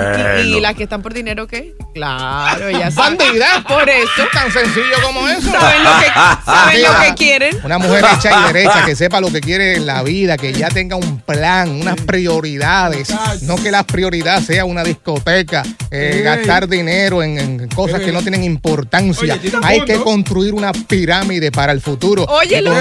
y, 0.47 0.51
Bueno. 0.53 0.61
las 0.61 0.75
que 0.77 0.85
están 0.85 1.03
por 1.03 1.13
dinero, 1.13 1.47
¿qué? 1.47 1.75
Claro, 1.95 2.69
ellas 2.69 2.95
saben. 2.95 3.19
¿Bandida? 3.19 3.65
Por 3.69 3.87
eso. 3.89 4.23
Tan 4.33 4.51
sencillo 4.51 4.97
como 5.03 5.29
eso. 5.29 5.51
Saben 5.51 5.85
lo 5.85 5.91
que, 6.01 6.07
saben 6.45 6.83
lo 6.83 6.89
Mira, 6.89 7.05
que 7.07 7.15
quieren. 7.15 7.57
Una 7.63 7.79
mujer 7.79 8.03
hecha 8.17 8.31
y 8.49 8.53
derecha, 8.53 8.83
que 8.87 8.97
sepa 8.97 9.21
lo 9.21 9.31
que 9.31 9.41
quiere 9.43 9.75
en 9.77 9.85
la 9.87 10.03
vida, 10.03 10.39
que 10.39 10.53
ya 10.55 10.69
tenga 10.71 10.97
un 10.97 11.21
plan, 11.21 11.69
unas 11.71 11.97
prioridades. 12.01 13.09
No 13.43 13.57
que 13.57 13.71
la 13.71 13.83
prioridad 13.85 14.41
sea 14.43 14.65
una 14.65 14.83
discoteca, 14.85 15.65
eh, 15.91 16.23
gastar 16.25 16.67
dinero 16.69 17.23
en, 17.23 17.39
en 17.39 17.69
cosas 17.69 18.01
que 18.01 18.13
no 18.13 18.23
tienen 18.23 18.43
importancia. 18.45 19.35
Oye, 19.35 19.53
Hay 19.63 19.83
que 19.85 19.97
construir 19.97 20.55
una 20.55 20.73
pirámide 20.73 21.53
para 21.53 21.70
el 21.71 21.81
futuro. 21.81 22.25
Oye, 22.25 22.61
lo 22.63 22.73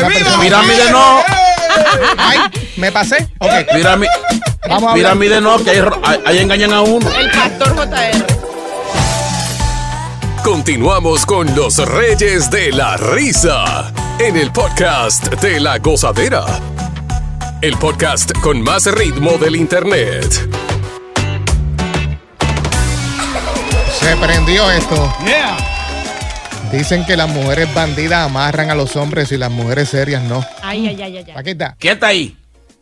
Pirámide 0.41 0.91
no. 0.91 1.21
Ay, 2.17 2.39
¿me 2.77 2.91
pasé? 2.91 3.27
Ok. 3.39 3.49
Pirami- 3.73 4.07
Vamos 4.67 4.91
a. 4.91 4.93
Pirámide 4.93 5.39
no, 5.41 5.63
que 5.63 5.69
ahí, 5.71 5.81
ahí- 6.03 6.19
ahí 6.25 6.37
engañan 6.39 6.73
a 6.73 6.81
uno. 6.81 7.09
El 7.11 7.29
pastor 7.31 7.75
JR. 7.75 8.25
Continuamos 10.43 11.25
con 11.25 11.53
los 11.55 11.77
Reyes 11.77 12.49
de 12.49 12.71
la 12.71 12.97
Risa 12.97 13.91
en 14.19 14.35
el 14.37 14.51
podcast 14.51 15.25
de 15.35 15.59
la 15.59 15.77
Gozadera. 15.77 16.45
El 17.61 17.77
podcast 17.77 18.31
con 18.41 18.61
más 18.61 18.85
ritmo 18.85 19.37
del 19.37 19.55
Internet. 19.57 20.25
Se 23.99 24.15
prendió 24.15 24.71
esto. 24.71 25.13
Yeah. 25.25 25.57
Dicen 26.71 27.03
que 27.05 27.17
las 27.17 27.27
mujeres 27.29 27.73
bandidas 27.73 28.25
amarran 28.25 28.69
a 28.69 28.75
los 28.75 28.95
hombres 28.95 29.31
y 29.31 29.37
las 29.37 29.49
mujeres 29.49 29.89
serias 29.89 30.21
no. 30.23 30.45
Ay, 30.61 30.87
ay, 30.87 31.01
ay, 31.01 31.17
ay. 31.17 31.25
Aquí 31.35 31.49
está. 31.51 31.75
¿Quién 31.79 31.93
está 31.93 32.07
ahí? 32.07 32.35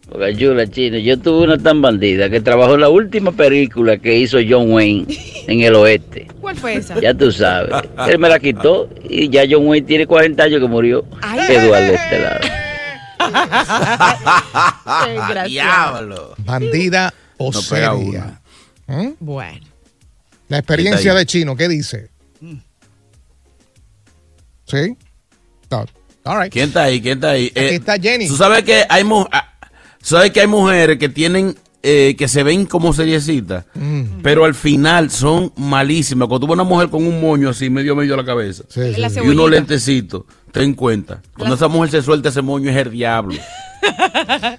Boca 0.10 0.34
Chula, 0.36 0.68
chino. 0.68 0.98
Yo 0.98 1.18
tuve 1.20 1.46
una 1.46 1.58
tan 1.58 1.82
bandida 1.82 2.30
que 2.30 2.42
trabajó 2.42 2.76
en 2.76 2.82
la 2.82 2.90
última 2.90 3.32
película 3.32 3.98
que 3.98 4.18
hizo 4.18 4.40
John 4.48 4.72
Wayne 4.72 5.06
en 5.48 5.62
el 5.62 5.76
oeste. 5.76 6.28
¿Cuál 6.42 6.58
fue 6.58 6.76
esa? 6.76 7.00
Ya 7.00 7.14
tú 7.14 7.32
sabes. 7.32 7.74
Él 8.08 8.20
me 8.20 8.28
la 8.28 8.40
quitó 8.40 8.90
y 9.08 9.30
ya 9.30 9.44
John 9.50 9.66
Wayne 9.68 9.88
tiene 9.88 10.06
40 10.06 10.44
años 10.44 10.60
que 10.60 10.68
murió. 10.68 11.06
Ay. 11.22 11.56
Eduardo 11.56 11.88
de 11.88 11.96
este 11.96 12.20
lado. 12.20 12.40
Qué. 15.06 15.44
Diablo. 15.50 16.36
Bandida 16.40 17.14
o 17.38 17.52
No 17.52 17.62
seria. 17.62 18.42
¿Mm? 18.88 19.12
Bueno. 19.20 19.66
La 20.50 20.58
experiencia 20.60 21.14
de 21.14 21.26
Chino, 21.26 21.56
¿qué 21.56 21.68
dice? 21.68 22.10
¿Sí? 24.68 24.96
No. 25.72 25.86
All 26.26 26.42
right. 26.44 26.52
¿Quién 26.52 26.68
está 26.68 26.84
ahí? 26.84 27.02
¿Quién 27.02 27.18
está 27.20 27.32
ahí? 27.32 27.48
Aquí 27.56 27.60
está 27.76 27.98
Jenny. 27.98 28.28
¿Tú 28.28 28.36
sabes 28.36 28.64
que 28.64 28.84
hay, 28.90 29.04
mu- 29.04 29.26
ah, 29.32 29.54
sabes 30.02 30.32
que 30.32 30.42
hay 30.42 30.48
mujeres 30.48 30.98
que 30.98 31.08
tienen, 31.10 31.56
eh, 31.84 32.16
que 32.18 32.28
se 32.28 32.44
ven 32.44 32.66
como 32.66 32.92
seriecitas, 32.94 33.64
Mm. 33.76 34.22
pero 34.24 34.44
al 34.44 34.54
final 34.54 35.10
son 35.10 35.54
malísimas? 35.56 36.28
Cuando 36.28 36.46
tú 36.46 36.52
ves 36.52 36.56
una 36.56 36.64
mujer 36.70 36.90
con 36.90 37.06
un 37.08 37.22
moño 37.22 37.50
así, 37.50 37.70
medio 37.70 37.96
medio 37.96 38.14
a 38.16 38.18
la 38.18 38.26
cabeza, 38.26 38.64
Sí, 38.68 38.94
sí, 38.94 39.00
La 39.00 39.10
sí. 39.10 39.22
y 39.24 39.28
unos 39.30 39.50
lentecitos, 39.50 40.24
ten 40.52 40.74
cuenta. 40.74 41.22
Cuando 41.38 41.56
esa 41.56 41.70
mujer 41.70 41.92
se 41.92 42.02
suelta 42.02 42.28
ese 42.30 42.42
moño 42.42 42.70
es 42.70 42.76
el 42.78 42.92
diablo. 42.92 43.36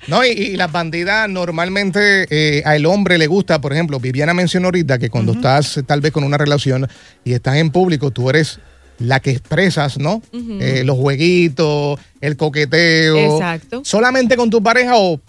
No, 0.07 0.25
y, 0.25 0.29
y 0.29 0.57
las 0.57 0.71
bandidas 0.73 1.29
normalmente 1.29 2.27
eh, 2.31 2.63
al 2.65 2.87
hombre 2.87 3.19
le 3.19 3.27
gusta, 3.27 3.61
por 3.61 3.73
ejemplo, 3.73 4.01
Viviana 4.01 4.33
mencionó 4.33 4.69
ahorita 4.69 4.99
que 4.99 5.11
cuando 5.11 5.33
estás 5.33 5.77
eh, 5.79 5.83
tal 5.83 6.01
vez 6.01 6.13
con 6.13 6.25
una 6.25 6.39
relación 6.39 6.89
y 7.25 7.33
estás 7.35 7.57
en 7.57 7.71
público, 7.71 8.11
tú 8.11 8.31
eres 8.31 8.59
la 8.99 9.21
que 9.21 9.31
expresas, 9.31 9.99
¿no? 9.99 10.23
Eh, 10.33 10.83
los 10.85 10.97
jueguitos, 10.97 11.99
el 12.21 12.37
coqueteo. 12.37 13.17
Exacto. 13.17 13.83
¿Solamente 13.85 14.37
con 14.37 14.51
tu 14.51 14.63
pareja 14.63 14.97
o 14.97 15.21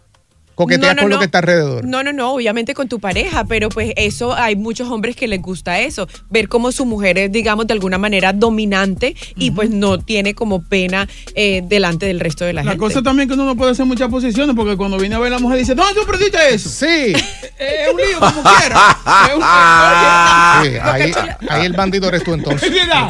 coqueteas 0.59 0.93
No, 0.93 0.95
no, 0.95 1.01
con 1.03 1.09
lo 1.11 1.15
no. 1.15 1.19
que 1.19 1.25
está 1.25 1.37
alrededor? 1.37 1.85
No, 1.85 2.03
no, 2.03 2.11
no, 2.11 2.33
obviamente 2.33 2.73
con 2.73 2.89
tu 2.89 2.99
pareja, 2.99 3.45
pero 3.45 3.69
pues 3.69 3.93
eso 3.95 4.35
hay 4.35 4.57
muchos 4.57 4.89
hombres 4.89 5.15
que 5.15 5.27
les 5.29 5.41
gusta 5.41 5.79
eso, 5.79 6.05
ver 6.29 6.49
cómo 6.49 6.73
su 6.73 6.85
mujer 6.85 7.17
es, 7.17 7.31
digamos, 7.31 7.65
de 7.65 7.73
alguna 7.73 7.97
manera 7.97 8.33
dominante 8.33 9.15
y 9.37 9.51
pues 9.51 9.69
no 9.69 9.99
tiene 9.99 10.33
como 10.35 10.61
pena 10.61 11.07
eh, 11.33 11.61
delante 11.65 12.05
del 12.07 12.19
resto 12.19 12.43
de 12.43 12.51
la, 12.53 12.63
La 12.63 12.71
gente. 12.71 12.85
cosa 12.85 13.01
también 13.01 13.29
que 13.29 13.35
uno 13.35 13.45
no 13.45 13.55
puede 13.55 13.71
hacer 13.71 13.85
muchas 13.85 14.09
posiciones 14.09 14.53
porque 14.53 14.75
cuando 14.75 14.97
viene 14.97 15.15
a 15.15 15.19
ver 15.19 15.31
la 15.31 15.39
mujer 15.39 15.59
dice, 15.59 15.75
¿dónde 15.75 15.93
tú 15.93 16.05
perdiste 16.05 16.37
eso? 16.53 16.67
Sí. 16.69 17.13
Es 17.59 17.91
un 17.91 17.97
lío 17.97 18.19
como 18.19 18.41
quiera. 18.41 18.97
Es 19.27 19.35
un- 19.35 19.43
oye, 20.61 20.71
Sí, 20.71 20.77
ahí, 20.81 21.11
ahí 21.49 21.65
el 21.65 21.73
bandido 21.73 22.07
eres 22.07 22.23
tú 22.23 22.33
entonces. 22.33 22.63
es 22.71 22.73
verdad. 22.73 23.09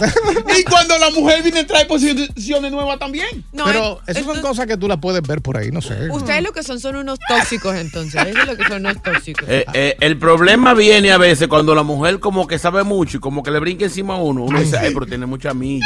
Y 0.57 0.63
cuando 0.63 0.97
la 0.97 1.09
mujer 1.11 1.43
viene 1.43 1.63
trae 1.65 1.85
posiciones 1.85 2.71
nuevas 2.71 2.97
también. 2.99 3.43
No, 3.51 3.65
Pero 3.65 4.01
es- 4.07 4.17
esas 4.17 4.25
son 4.33 4.41
cosas 4.41 4.65
que 4.67 4.77
tú 4.77 4.87
las 4.87 4.97
puedes 4.99 5.21
ver 5.21 5.41
por 5.41 5.57
ahí, 5.57 5.69
no 5.71 5.81
sé. 5.81 6.09
Ustedes 6.11 6.41
lo 6.43 6.51
que 6.51 6.63
son 6.63 6.79
son 6.79 6.95
unos 6.95 7.19
tóxicos 7.39 7.75
entonces, 7.75 8.25
eso 8.27 8.39
es 8.39 8.47
lo 8.47 8.55
que 8.57 8.63
son 8.65 8.85
unos 8.85 9.01
tóxicos. 9.01 9.47
Eh, 9.49 9.65
eh, 9.73 9.97
el 9.99 10.17
problema 10.17 10.73
viene 10.73 11.11
a 11.11 11.17
veces 11.17 11.47
cuando 11.47 11.73
la 11.75 11.83
mujer 11.83 12.19
como 12.19 12.47
que 12.47 12.57
sabe 12.59 12.83
mucho 12.83 13.17
y 13.17 13.19
como 13.19 13.43
que 13.43 13.51
le 13.51 13.59
brinca 13.59 13.85
encima 13.85 14.15
a 14.15 14.17
uno. 14.17 14.43
Uno 14.43 14.59
dice, 14.59 14.77
ay, 14.77 14.91
pero 14.93 15.05
tiene 15.05 15.25
mucha 15.25 15.53
milla. 15.53 15.85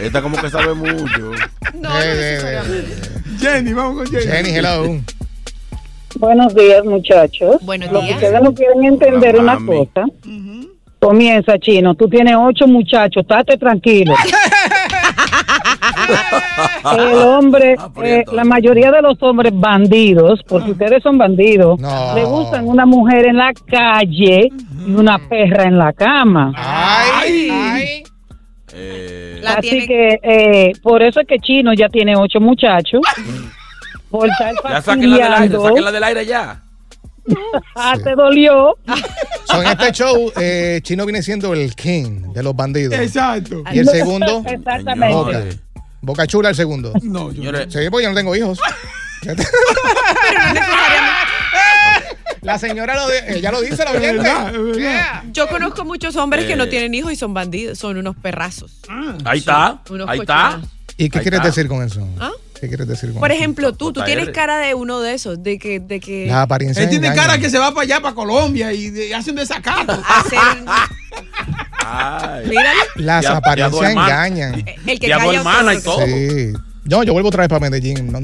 Esta 0.00 0.22
como 0.22 0.36
que 0.40 0.50
sabe 0.50 0.74
mucho. 0.74 1.32
No, 1.74 1.80
no 1.80 2.00
Eh, 2.00 2.02
eh, 2.04 2.14
necesariamente. 2.16 2.96
Jenny, 3.40 3.72
vamos 3.72 3.96
con 3.98 4.06
Jenny. 4.06 4.32
Jenny, 4.32 4.50
hello. 4.56 5.00
Buenos 6.16 6.54
días, 6.54 6.84
muchachos. 6.84 7.56
Buenos 7.62 7.90
Lo 7.90 8.00
que 8.00 8.06
días. 8.06 8.16
ustedes 8.22 8.42
no 8.42 8.54
quieren 8.54 8.84
entender 8.84 9.36
Hola, 9.36 9.42
una 9.42 9.58
mami. 9.58 9.86
cosa. 9.86 10.06
Comienza, 10.98 11.58
chino. 11.58 11.94
Tú 11.96 12.08
tienes 12.08 12.34
ocho 12.38 12.66
muchachos, 12.68 13.22
estate 13.22 13.56
tranquilo. 13.58 14.14
El 16.98 17.14
hombre, 17.18 17.74
Ah, 17.78 17.90
eh, 18.02 18.24
la 18.32 18.44
mayoría 18.44 18.90
de 18.90 19.02
los 19.02 19.16
hombres 19.22 19.52
bandidos, 19.54 20.40
porque 20.48 20.72
ustedes 20.72 21.02
son 21.02 21.16
bandidos, 21.18 21.78
No. 21.80 22.14
le 22.14 22.24
gustan 22.24 22.66
una 22.66 22.84
mujer 22.86 23.26
en 23.26 23.36
la 23.36 23.52
calle 23.66 24.48
y 24.86 24.94
una 24.94 25.18
perra 25.28 25.64
en 25.64 25.78
la 25.78 25.92
cama. 25.92 26.52
Ay, 26.56 27.48
ay. 27.50 28.02
Eh, 28.74 29.38
La 29.42 29.54
Así 29.54 29.68
tiene- 29.70 29.86
que 29.86 30.18
eh, 30.22 30.72
por 30.82 31.02
eso 31.02 31.20
es 31.20 31.26
que 31.26 31.38
Chino 31.38 31.72
ya 31.74 31.88
tiene 31.88 32.14
ocho 32.16 32.40
muchachos. 32.40 33.00
Por 34.10 34.28
estar 34.28 34.52
ya 34.68 34.82
saquen 34.82 35.10
la 35.10 35.16
del 35.16 35.32
aire, 35.34 35.92
del 35.92 36.04
aire 36.04 36.26
ya. 36.26 36.62
Ah, 37.76 37.94
te 38.02 38.14
dolió. 38.16 38.76
So, 39.44 39.62
en 39.62 39.68
este 39.68 39.92
show, 39.92 40.32
eh, 40.40 40.80
Chino 40.82 41.04
viene 41.06 41.22
siendo 41.22 41.52
el 41.54 41.74
king 41.74 42.32
de 42.32 42.42
los 42.42 42.54
bandidos. 42.56 42.94
Exacto. 42.98 43.62
Y 43.72 43.78
el 43.78 43.86
segundo, 43.88 44.42
Exactamente. 44.46 45.58
Boca 46.02 46.26
Chula 46.26 46.50
el 46.50 46.54
segundo. 46.56 46.92
No, 47.02 47.28
yo 47.32 47.36
Señores, 47.36 47.72
Sí, 47.72 47.78
porque 47.90 48.04
yo 48.04 48.10
no 48.10 48.16
tengo 48.16 48.36
hijos. 48.36 48.58
Pero 49.22 49.36
no 49.36 50.52
necesariamente. 50.52 51.12
La 52.42 52.58
señora 52.58 52.96
lo 52.96 53.06
de- 53.06 53.38
ella 53.38 53.52
lo 53.52 53.60
dice, 53.60 53.84
la 53.84 53.92
Es 53.92 53.96
oyente. 53.98 54.18
verdad, 54.18 54.48
es 54.48 54.52
verdad. 54.64 54.74
Yeah. 54.78 55.24
Yo 55.32 55.48
conozco 55.48 55.84
muchos 55.84 56.16
hombres 56.16 56.44
que 56.46 56.56
no 56.56 56.64
Eh. 56.64 56.66
tienen 56.66 56.92
hijos 56.94 57.12
y 57.12 57.16
son 57.16 57.32
bandidos, 57.32 57.78
son 57.78 57.96
unos 57.98 58.16
perrazos. 58.16 58.80
ahí 59.24 59.38
está, 59.38 59.80
Unos 59.90 60.08
ahí 60.08 60.18
está. 60.20 60.60
¿Y 60.96 61.08
qué 61.08 61.18
Ahí 61.18 61.22
quieres 61.22 61.38
está. 61.38 61.48
decir 61.48 61.68
con 61.68 61.84
eso? 61.84 62.06
¿Ah? 62.20 62.32
¿Qué 62.60 62.66
quieres 62.68 62.86
decir 62.88 63.10
con 63.12 63.20
Por 63.20 63.30
eso? 63.30 63.38
ejemplo, 63.38 63.72
tú, 63.74 63.92
tú 63.92 64.02
tienes 64.02 64.28
cara 64.30 64.58
de 64.58 64.74
uno 64.74 65.00
de 65.00 65.14
esos, 65.14 65.40
de 65.42 65.58
que, 65.58 65.78
de 65.80 66.00
que 66.00 66.26
Las 66.26 66.38
apariencias 66.42 66.82
Él 66.84 66.90
tiene 66.90 67.14
cara 67.14 67.38
que 67.38 67.48
se 67.48 67.58
va 67.58 67.70
para 67.70 67.82
allá, 67.82 68.00
para 68.00 68.14
Colombia 68.14 68.72
y, 68.72 68.90
de- 68.90 69.14
hace 69.14 69.30
un 69.30 69.36
desacato. 69.36 69.92
hacer, 70.08 70.38
Ay. 71.84 72.46
míralo, 72.48 72.80
Las 72.96 73.22
Ya- 73.24 73.30
ya 73.32 73.36
apariencias 73.38 73.90
hermanas. 73.90 74.10
engañan. 74.28 74.64
el 74.86 75.00
que 75.00 75.08
Ya 75.08 75.18
calla 75.18 75.38
hermanas 75.38 75.76
y 75.78 75.82
todo. 75.82 76.04
Sí. 76.06 76.52
Yo, 76.84 77.04
yo 77.04 77.12
vuelvo 77.12 77.28
otra 77.28 77.42
vez 77.42 77.48
para 77.48 77.60
Medellín. 77.60 78.10
No, 78.10 78.18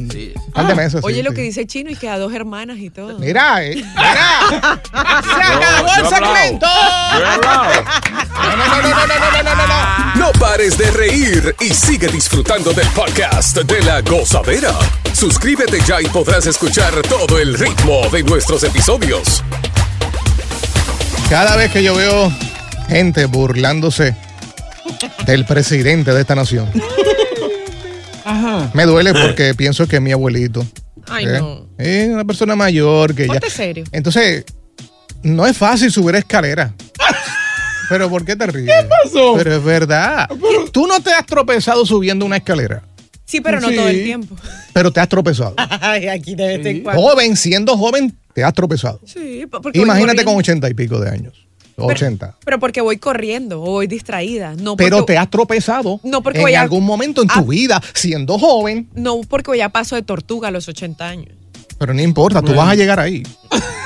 par 0.52 0.66
de 0.66 0.74
meses. 0.74 1.00
Oye 1.04 1.18
sí, 1.18 1.22
lo 1.22 1.30
sí. 1.30 1.36
que 1.36 1.42
dice 1.42 1.64
Chino 1.66 1.90
y 1.90 1.94
que 1.96 2.08
a 2.08 2.18
dos 2.18 2.34
hermanas 2.34 2.78
y 2.78 2.90
todo. 2.90 3.16
Mira, 3.20 3.64
eh, 3.64 3.76
mira. 3.76 4.40
Se 4.82 5.42
acabó 5.42 5.88
el 5.96 6.08
segmento. 6.08 6.66
No, 6.66 7.20
no, 7.20 7.36
no, 7.36 8.66
no, 8.66 8.82
no, 8.82 9.06
no, 9.06 9.06
no, 9.06 9.42
no, 9.44 9.54
no, 9.54 9.66
no. 9.66 10.14
No 10.16 10.32
pares 10.40 10.76
de 10.76 10.90
reír 10.90 11.54
y 11.60 11.68
sigue 11.72 12.08
disfrutando 12.08 12.72
del 12.72 12.88
podcast 12.88 13.56
de 13.58 13.80
la 13.82 14.00
gozadera. 14.00 14.72
Suscríbete 15.12 15.78
ya 15.86 16.02
y 16.02 16.06
podrás 16.06 16.44
escuchar 16.46 16.92
todo 17.02 17.38
el 17.38 17.56
ritmo 17.56 18.08
de 18.10 18.24
nuestros 18.24 18.64
episodios. 18.64 19.44
Cada 21.30 21.54
vez 21.56 21.70
que 21.70 21.82
yo 21.84 21.94
veo 21.94 22.32
gente 22.88 23.26
burlándose 23.26 24.14
del 25.26 25.44
presidente 25.44 26.12
de 26.12 26.20
esta 26.20 26.34
nación, 26.34 26.70
Ajá. 28.24 28.70
me 28.74 28.84
duele 28.84 29.12
porque 29.12 29.54
pienso 29.54 29.86
que 29.86 29.96
es 29.96 30.02
mi 30.02 30.12
abuelito. 30.12 30.66
Ay, 31.08 31.24
¿eh? 31.26 31.38
no. 31.38 31.66
Es 31.78 32.08
una 32.08 32.24
persona 32.24 32.54
mayor 32.56 33.14
que 33.14 33.22
ya. 33.26 33.32
Ponte 33.34 33.50
serio. 33.50 33.84
Entonces, 33.92 34.44
no 35.22 35.46
es 35.46 35.56
fácil 35.56 35.90
subir 35.90 36.14
escalera. 36.16 36.74
Pero 37.88 38.10
¿por 38.10 38.24
qué 38.26 38.36
te 38.36 38.46
ríes? 38.46 38.66
¿Qué 38.66 38.86
pasó? 38.86 39.34
Pero 39.38 39.56
es 39.56 39.64
verdad. 39.64 40.28
Tú 40.72 40.86
no 40.86 41.00
te 41.00 41.10
has 41.12 41.24
tropezado 41.24 41.86
subiendo 41.86 42.26
una 42.26 42.36
escalera, 42.36 42.82
Sí, 43.24 43.40
pero 43.40 43.60
no 43.60 43.68
Sí. 43.68 43.76
todo 43.76 43.88
el 43.88 44.02
tiempo. 44.04 44.36
pero 44.74 44.90
te 44.90 45.00
has 45.00 45.08
tropezado. 45.08 45.54
Ay, 45.56 46.08
aquí 46.08 46.34
de 46.34 46.58
vez 46.58 46.66
en 46.66 46.82
cuando. 46.82 47.00
Joven, 47.02 47.36
siendo 47.36 47.76
joven, 47.78 48.14
te 48.34 48.44
has 48.44 48.52
tropezado. 48.52 49.00
Sí, 49.06 49.46
po- 49.50 49.60
porque 49.62 49.78
Imagínate 49.78 50.24
con 50.24 50.36
ochenta 50.36 50.68
y 50.68 50.74
pico 50.74 50.98
de 51.00 51.08
años. 51.10 51.46
O 51.78 51.86
Pero- 51.86 51.96
80. 51.96 52.36
Pero 52.44 52.58
porque 52.58 52.80
voy 52.80 52.98
corriendo 52.98 53.62
o 53.62 53.66
voy 53.66 53.86
distraída. 53.86 54.54
No 54.56 54.72
porque, 54.76 54.84
Pero 54.84 55.04
te 55.04 55.16
has 55.16 55.30
tropezado 55.30 56.00
No, 56.02 56.22
porque 56.22 56.38
en 56.38 56.42
voy 56.44 56.54
a- 56.54 56.60
algún 56.62 56.84
momento 56.84 57.22
en 57.22 57.28
tu 57.28 57.46
vida, 57.46 57.80
siendo 57.94 58.38
joven. 58.38 58.88
No 58.94 59.20
porque 59.28 59.56
ya 59.56 59.68
paso 59.68 59.94
de 59.94 60.02
tortuga 60.02 60.48
a 60.48 60.50
los 60.50 60.66
80 60.68 61.08
años. 61.08 61.28
Pero 61.78 61.94
no 61.94 62.02
importa, 62.02 62.42
tú 62.42 62.54
vas 62.54 62.68
a 62.68 62.74
llegar 62.74 62.98
ahí. 62.98 63.22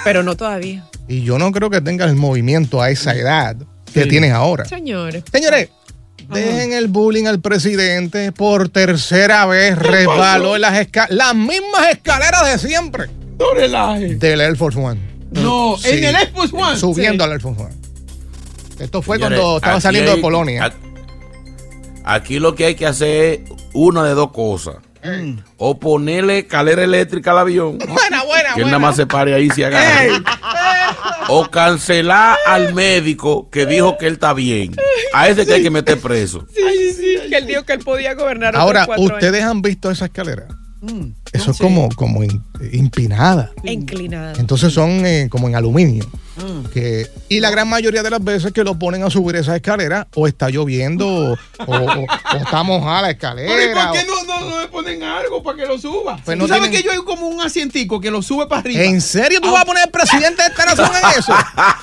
Pero 0.04 0.22
no 0.22 0.36
todavía. 0.36 0.86
Y 1.06 1.22
yo 1.22 1.38
no 1.38 1.52
creo 1.52 1.68
que 1.68 1.80
tengas 1.82 2.08
el 2.08 2.16
movimiento 2.16 2.80
a 2.80 2.88
esa 2.90 3.14
edad 3.14 3.56
que 3.92 4.04
Sí. 4.04 4.08
tienes 4.08 4.32
ahora. 4.32 4.64
Señores. 4.64 5.24
Señores, 5.30 5.68
dejen 6.32 6.72
el 6.72 6.88
bullying 6.88 7.26
al 7.26 7.40
presidente. 7.40 8.32
Por 8.32 8.70
tercera 8.70 9.44
vez 9.44 9.76
resbaló 9.78 10.54
en 10.54 10.62
las, 10.62 10.74
esca- 10.86 11.08
las 11.10 11.34
mismas 11.34 11.88
escaleras 11.90 12.50
de 12.50 12.66
siempre 12.68 13.08
No 13.38 13.52
relaje. 13.54 14.14
del 14.14 14.40
Air 14.40 14.56
Force 14.56 14.78
One. 14.78 15.00
No, 15.32 15.76
Sí. 15.78 15.88
en 15.90 16.04
el 16.04 16.14
Air 16.16 16.30
Force 16.34 16.54
One. 16.56 16.76
Subiendo 16.78 17.24
Sí. 17.24 17.26
al 17.28 17.32
Air 17.32 17.40
Force 17.42 17.62
One. 17.62 17.74
Esto 18.82 19.02
fue 19.02 19.16
Señores, 19.16 19.38
cuando 19.38 19.56
estaba 19.56 19.80
saliendo 19.80 20.14
de 20.16 20.20
Polonia. 20.20 20.72
Aquí 22.04 22.38
lo 22.38 22.54
que 22.54 22.66
hay 22.66 22.74
que 22.74 22.86
hacer 22.86 23.24
es 23.34 23.40
una 23.72 24.02
de 24.04 24.14
dos 24.14 24.32
cosas. 24.32 24.76
O 25.56 25.78
ponerle 25.80 26.38
escalera 26.40 26.84
eléctrica 26.84 27.32
al 27.32 27.38
avión. 27.38 27.78
Buena, 27.88 28.22
buena, 28.24 28.54
Que 28.54 28.60
él 28.60 28.66
nada 28.66 28.78
más 28.78 28.94
se 28.96 29.06
pare 29.06 29.34
ahí 29.34 29.46
y 29.46 29.50
se 29.50 29.64
agarre. 29.64 30.10
O 31.28 31.50
cancelar 31.50 32.38
al 32.46 32.72
médico 32.74 33.48
que 33.50 33.66
dijo 33.66 33.96
que 33.98 34.06
él 34.06 34.14
está 34.14 34.32
bien. 34.32 34.76
A 35.12 35.28
ese 35.28 35.44
que 35.46 35.54
hay 35.54 35.62
que 35.62 35.70
meter 35.70 35.98
preso. 36.00 36.46
Sí, 36.54 36.92
sí, 36.94 37.28
que 37.28 37.36
él 37.36 37.46
dijo 37.46 37.64
que 37.64 37.72
él 37.72 37.80
podía 37.80 38.14
gobernar 38.14 38.54
Ahora, 38.56 38.84
años. 38.84 39.10
ustedes 39.12 39.42
han 39.42 39.60
visto 39.62 39.90
esa 39.90 40.04
escalera. 40.06 40.46
Mm. 40.80 41.10
Eso 41.32 41.50
es 41.52 41.58
como, 41.58 41.88
como 41.90 42.22
in- 42.24 42.42
empinada. 42.72 43.50
Inclinada. 43.64 44.34
Entonces 44.38 44.72
son 44.72 45.04
eh, 45.06 45.28
como 45.30 45.48
en 45.48 45.56
aluminio. 45.56 46.04
Mm. 46.36 46.64
Que, 46.72 47.10
y 47.28 47.40
la 47.40 47.50
gran 47.50 47.68
mayoría 47.68 48.02
de 48.02 48.10
las 48.10 48.22
veces 48.24 48.52
que 48.52 48.64
lo 48.64 48.78
ponen 48.78 49.02
a 49.02 49.10
subir 49.10 49.36
esa 49.36 49.54
escalera, 49.56 50.06
o 50.14 50.26
está 50.26 50.48
lloviendo, 50.50 51.06
o, 51.06 51.32
o- 51.32 51.36
o- 51.66 52.06
o 52.06 52.36
está 52.36 52.62
mojada 52.62 53.02
la 53.02 53.08
Pero 53.18 53.44
¿y 53.48 53.64
escalera. 53.64 53.88
por 53.88 53.92
qué 53.98 54.00
o- 54.00 54.06
no, 54.06 54.40
no, 54.40 54.50
no 54.50 54.60
le 54.62 54.68
ponen 54.68 55.02
algo 55.02 55.42
para 55.42 55.56
que 55.58 55.66
lo 55.66 55.78
suba? 55.78 56.18
Pues 56.24 56.38
¿Tú 56.38 56.42
no 56.42 56.48
sabes 56.48 56.70
tienen- 56.70 56.80
que 56.80 56.86
yo 56.86 56.92
hay 56.92 56.98
como 57.04 57.28
un 57.28 57.40
asientico 57.42 58.00
que 58.00 58.10
lo 58.10 58.22
sube 58.22 58.46
para 58.46 58.60
arriba? 58.62 58.82
¿En 58.84 59.00
serio 59.00 59.40
tú 59.40 59.48
Ah. 59.48 59.52
vas 59.52 59.62
a 59.62 59.64
poner 59.66 59.90
presidente 59.90 60.42
de 60.42 60.48
esta 60.48 60.64
nación 60.64 60.88
en 60.88 61.10
eso? 61.18 61.32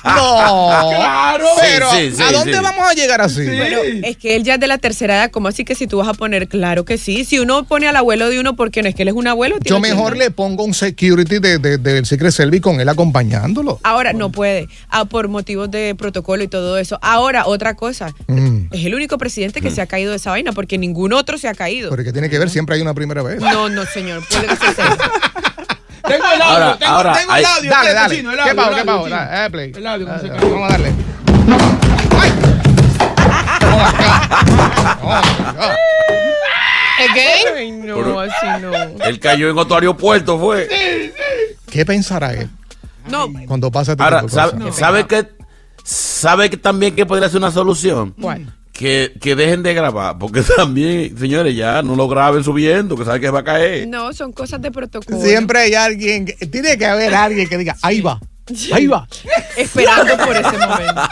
No. 0.04 0.90
Claro. 0.90 1.46
Pero, 1.60 1.90
Sí, 1.92 2.12
sí, 2.16 2.22
¿a 2.22 2.32
dónde 2.32 2.54
sí. 2.54 2.60
vamos 2.62 2.86
a 2.88 2.94
llegar 2.94 3.20
así? 3.20 3.44
Bueno, 3.46 3.78
es 4.04 4.16
que 4.16 4.36
él 4.36 4.44
ya 4.44 4.54
es 4.54 4.60
de 4.60 4.66
la 4.66 4.78
tercera 4.78 5.16
edad, 5.16 5.30
¿cómo 5.30 5.48
así 5.48 5.64
que 5.64 5.74
si 5.74 5.86
tú 5.86 5.98
vas 5.98 6.08
a 6.08 6.14
poner? 6.14 6.48
Claro 6.48 6.84
que 6.84 6.98
sí. 6.98 7.24
Si 7.24 7.38
uno 7.38 7.64
pone 7.64 7.88
al 7.88 7.96
abuelo 7.96 8.28
de 8.28 8.40
uno, 8.40 8.56
porque 8.56 8.82
no 8.82 8.88
es 8.88 8.94
que 8.94 9.02
él 9.02 9.08
es 9.08 9.14
un 9.14 9.26
abuelo. 9.28 9.56
Yo 9.62 9.78
mejor 9.80 10.12
80. 10.12 10.24
le 10.24 10.30
pongo 10.30 10.64
un 10.64 10.74
security 10.74 11.38
de, 11.38 11.58
de- 11.58 11.78
del 11.78 12.06
Secret 12.06 12.32
Service 12.32 12.60
con 12.60 12.80
él 12.80 12.88
acompañándolo. 12.88 13.80
Ahora 13.82 14.12
no 14.12 14.30
puede, 14.40 14.68
ah, 14.88 15.04
por 15.04 15.28
motivos 15.28 15.70
de 15.70 15.94
protocolo 15.94 16.42
y 16.42 16.48
todo 16.48 16.78
eso. 16.78 16.98
Ahora, 17.02 17.44
otra 17.44 17.74
cosa. 17.74 18.14
Mm. 18.26 18.68
Es 18.72 18.86
el 18.86 18.94
único 18.94 19.18
presidente 19.18 19.60
que 19.60 19.70
se 19.70 19.82
ha 19.82 19.86
caído 19.86 20.12
de 20.12 20.16
esa 20.16 20.30
vaina, 20.30 20.52
porque 20.52 20.78
ningún 20.78 21.12
otro 21.12 21.36
se 21.36 21.46
ha 21.46 21.52
caído. 21.54 21.90
Pero 21.90 22.02
que 22.04 22.10
tiene 22.10 22.30
que 22.30 22.38
ver, 22.38 22.48
siempre 22.48 22.76
hay 22.76 22.80
una 22.80 22.94
primera 22.94 23.22
vez. 23.22 23.38
No, 23.38 23.68
no, 23.68 23.84
señor. 23.84 24.22
Puede 24.30 24.46
que 24.46 24.56
se. 24.56 24.82
Tengo 26.08 26.24
el 26.34 26.40
audio, 26.40 26.54
Ahora, 26.64 26.78
tengo, 26.78 26.92
ahora, 26.92 27.12
tengo 27.12 27.34
el 27.36 27.44
hay- 27.44 27.44
audio. 27.58 27.70
Dale, 27.70 27.92
dale. 27.92 28.16
chino, 28.16 28.30
el 28.30 28.36
¿Qué 28.36 28.42
audio, 28.42 28.56
pago, 28.56 28.76
qué 28.76 28.84
pago? 28.84 29.08
Dale, 29.10 29.46
eh, 29.46 29.50
play. 29.50 29.72
El 29.76 29.86
audio, 29.86 30.06
¿cómo 30.06 30.18
se 30.18 30.26
Ah? 30.30 30.36
Vamos 30.40 30.68
a 30.68 30.72
darle. 30.72 30.92
¡Ay! 32.18 32.32
Oh, 35.02 35.20
God. 35.52 35.76
Ay, 37.56 37.70
no, 37.72 38.20
así 38.20 38.46
no. 38.62 38.72
Él 39.04 39.20
cayó 39.20 39.50
en 39.50 39.58
otro 39.58 39.76
aeropuerto, 39.76 40.38
fue. 40.38 40.66
¿Qué 41.70 41.84
pensará 41.84 42.32
él 42.32 42.48
No, 43.10 43.28
cuando 43.46 43.70
pasa 43.70 43.92
este 43.92 44.02
Ahora, 44.04 44.22
tipo 44.22 44.28
de 44.28 44.34
¿sabe, 44.42 44.58
cosas? 44.64 44.76
¿sabe 44.76 45.06
que 45.06 45.28
¿Sabe 45.82 46.50
que 46.50 46.56
también 46.56 46.94
que 46.94 47.06
podría 47.06 47.28
ser 47.28 47.38
una 47.38 47.50
solución? 47.50 48.14
¿cuál? 48.20 48.54
Que, 48.72 49.12
que 49.20 49.34
dejen 49.36 49.62
de 49.62 49.74
grabar, 49.74 50.18
porque 50.18 50.42
también, 50.56 51.16
señores, 51.18 51.54
ya 51.56 51.82
no 51.82 51.96
lo 51.96 52.08
graben 52.08 52.42
subiendo, 52.44 52.96
que 52.96 53.04
saben 53.04 53.20
que 53.20 53.30
va 53.30 53.40
a 53.40 53.44
caer. 53.44 53.86
No, 53.88 54.12
son 54.12 54.32
cosas 54.32 54.60
de 54.62 54.70
protocolo. 54.70 55.20
Siempre 55.20 55.58
hay 55.60 55.74
alguien, 55.74 56.24
que- 56.26 56.46
tiene 56.46 56.78
que 56.78 56.86
haber 56.86 57.14
alguien 57.14 57.46
que 57.48 57.58
diga, 57.58 57.76
ahí 57.82 58.00
va, 58.00 58.20
ahí 58.72 58.86
va. 58.86 59.06
Esperando 59.56 60.16
por 60.18 60.36
ese 60.36 60.42
momento. 60.58 61.02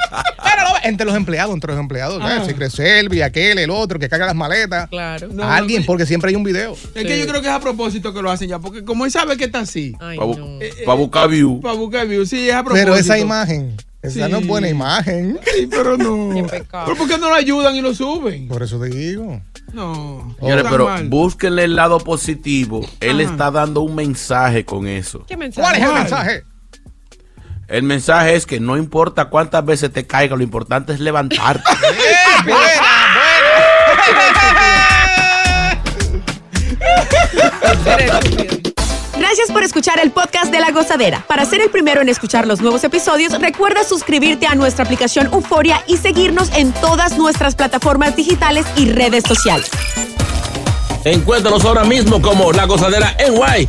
Pero 0.42 0.62
no, 0.68 0.74
entre 0.85 1.07
los 1.07 1.14
empleados, 1.16 1.55
entre 1.55 1.72
los 1.72 1.81
empleados, 1.81 2.22
¿sabes? 2.22 2.46
Secret 2.46 2.70
Service, 2.70 3.22
aquel, 3.24 3.59
el 3.59 3.70
otro, 3.70 3.98
que 3.98 4.09
carga 4.09 4.27
las 4.27 4.35
maletas. 4.35 4.88
Claro. 4.88 5.29
No, 5.33 5.44
alguien, 5.44 5.81
no, 5.83 5.87
porque 5.87 6.07
siempre 6.07 6.31
hay 6.31 6.37
un 6.37 6.44
video. 6.44 6.74
Es 6.94 7.05
que 7.05 7.18
yo 7.18 7.27
creo 7.27 7.40
que 7.40 7.48
es 7.48 7.55
a 7.55 7.61
propósito 7.61 8.12
que 8.14 8.22
lo 8.22 8.31
hacen 8.31 8.48
ya, 8.48 8.59
porque 8.59 8.85
como 8.85 9.05
él 9.05 9.11
sabe 9.11 9.37
que 9.37 9.44
está 9.44 9.61
así, 9.61 9.92
Para 9.98 10.14
no. 10.16 10.96
buscar 10.96 11.29
view. 11.29 11.61
para 11.61 11.74
buscar 11.74 12.07
views, 12.07 12.29
sí, 12.29 12.48
es 12.48 12.55
a 12.55 12.62
propósito. 12.62 12.87
Pero 12.87 12.96
esa 12.98 13.18
imagen, 13.18 13.77
esa 14.03 14.27
Sí. 14.27 14.33
no 14.33 14.38
es 14.38 14.46
buena 14.46 14.68
imagen. 14.68 15.38
Sí, 15.55 15.66
pero 15.70 15.96
no. 15.96 16.31
Qué 16.35 16.44
pecado. 16.44 16.85
¿Pero 16.87 16.96
por 16.96 17.09
qué 17.09 17.18
no 17.18 17.29
lo 17.29 17.35
ayudan 17.35 17.74
y 17.74 17.81
lo 17.81 17.94
suben? 17.94 18.48
Por 18.48 18.62
eso 18.62 18.79
te 18.81 18.87
digo. 18.88 19.40
No. 19.72 20.35
Señores, 20.40 20.64
pero 20.70 20.87
mal. 20.87 21.09
búsquenle 21.09 21.64
el 21.64 21.77
lado 21.77 21.98
positivo. 21.98 22.81
Él 23.01 23.20
Ajá. 23.20 23.31
está 23.31 23.51
dando 23.51 23.83
un 23.83 23.94
mensaje 23.94 24.64
con 24.64 24.87
eso. 24.87 25.24
¿Qué 25.27 25.37
mensaje? 25.37 25.62
¿Cuál 25.68 25.77
es 25.83 25.88
el 25.88 25.94
mensaje? 25.94 26.44
El 27.68 27.83
mensaje 27.83 28.35
es 28.35 28.46
que 28.46 28.61
no 28.61 28.78
importa 28.78 29.26
cuántas 29.26 29.62
veces 29.62 29.92
te 29.92 30.07
caiga, 30.07 30.35
lo 30.37 30.42
importante 30.42 30.94
es 30.94 31.00
levantarte. 31.00 31.70
¡Eh, 31.70 32.42
buena, 32.44 32.62
estúpido. 38.24 38.62
Gracias 39.18 39.52
por 39.52 39.62
escuchar 39.62 40.00
el 40.00 40.11
podcast 40.12 40.50
de 40.50 40.61
La 40.61 40.70
Gozadera. 40.70 41.22
Para 41.28 41.44
ser 41.44 41.61
el 41.61 41.68
primero 41.68 42.00
en 42.00 42.09
escuchar 42.09 42.46
los 42.46 42.62
nuevos 42.62 42.83
episodios, 42.85 43.38
recuerda 43.38 43.85
suscribirte 43.85 44.46
a 44.46 44.54
nuestra 44.54 44.87
aplicación 44.87 45.26
Euforia 45.26 45.83
y 45.87 45.98
seguirnos 45.98 46.50
en 46.57 46.72
todas 46.72 47.18
nuestras 47.18 47.54
plataformas 47.54 48.16
digitales 48.16 48.64
y 48.76 48.90
redes 48.92 49.24
sociales. 49.24 49.68
Encuéntranos 51.04 51.66
ahora 51.66 51.85
mismo 51.85 52.22
como 52.22 52.50
La 52.50 52.64
Gozadera 52.64 53.14
en 53.18 53.35
Guay. 53.35 53.68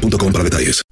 boostmobile.com 0.00 0.32
para 0.32 0.44
detalles. 0.44 0.85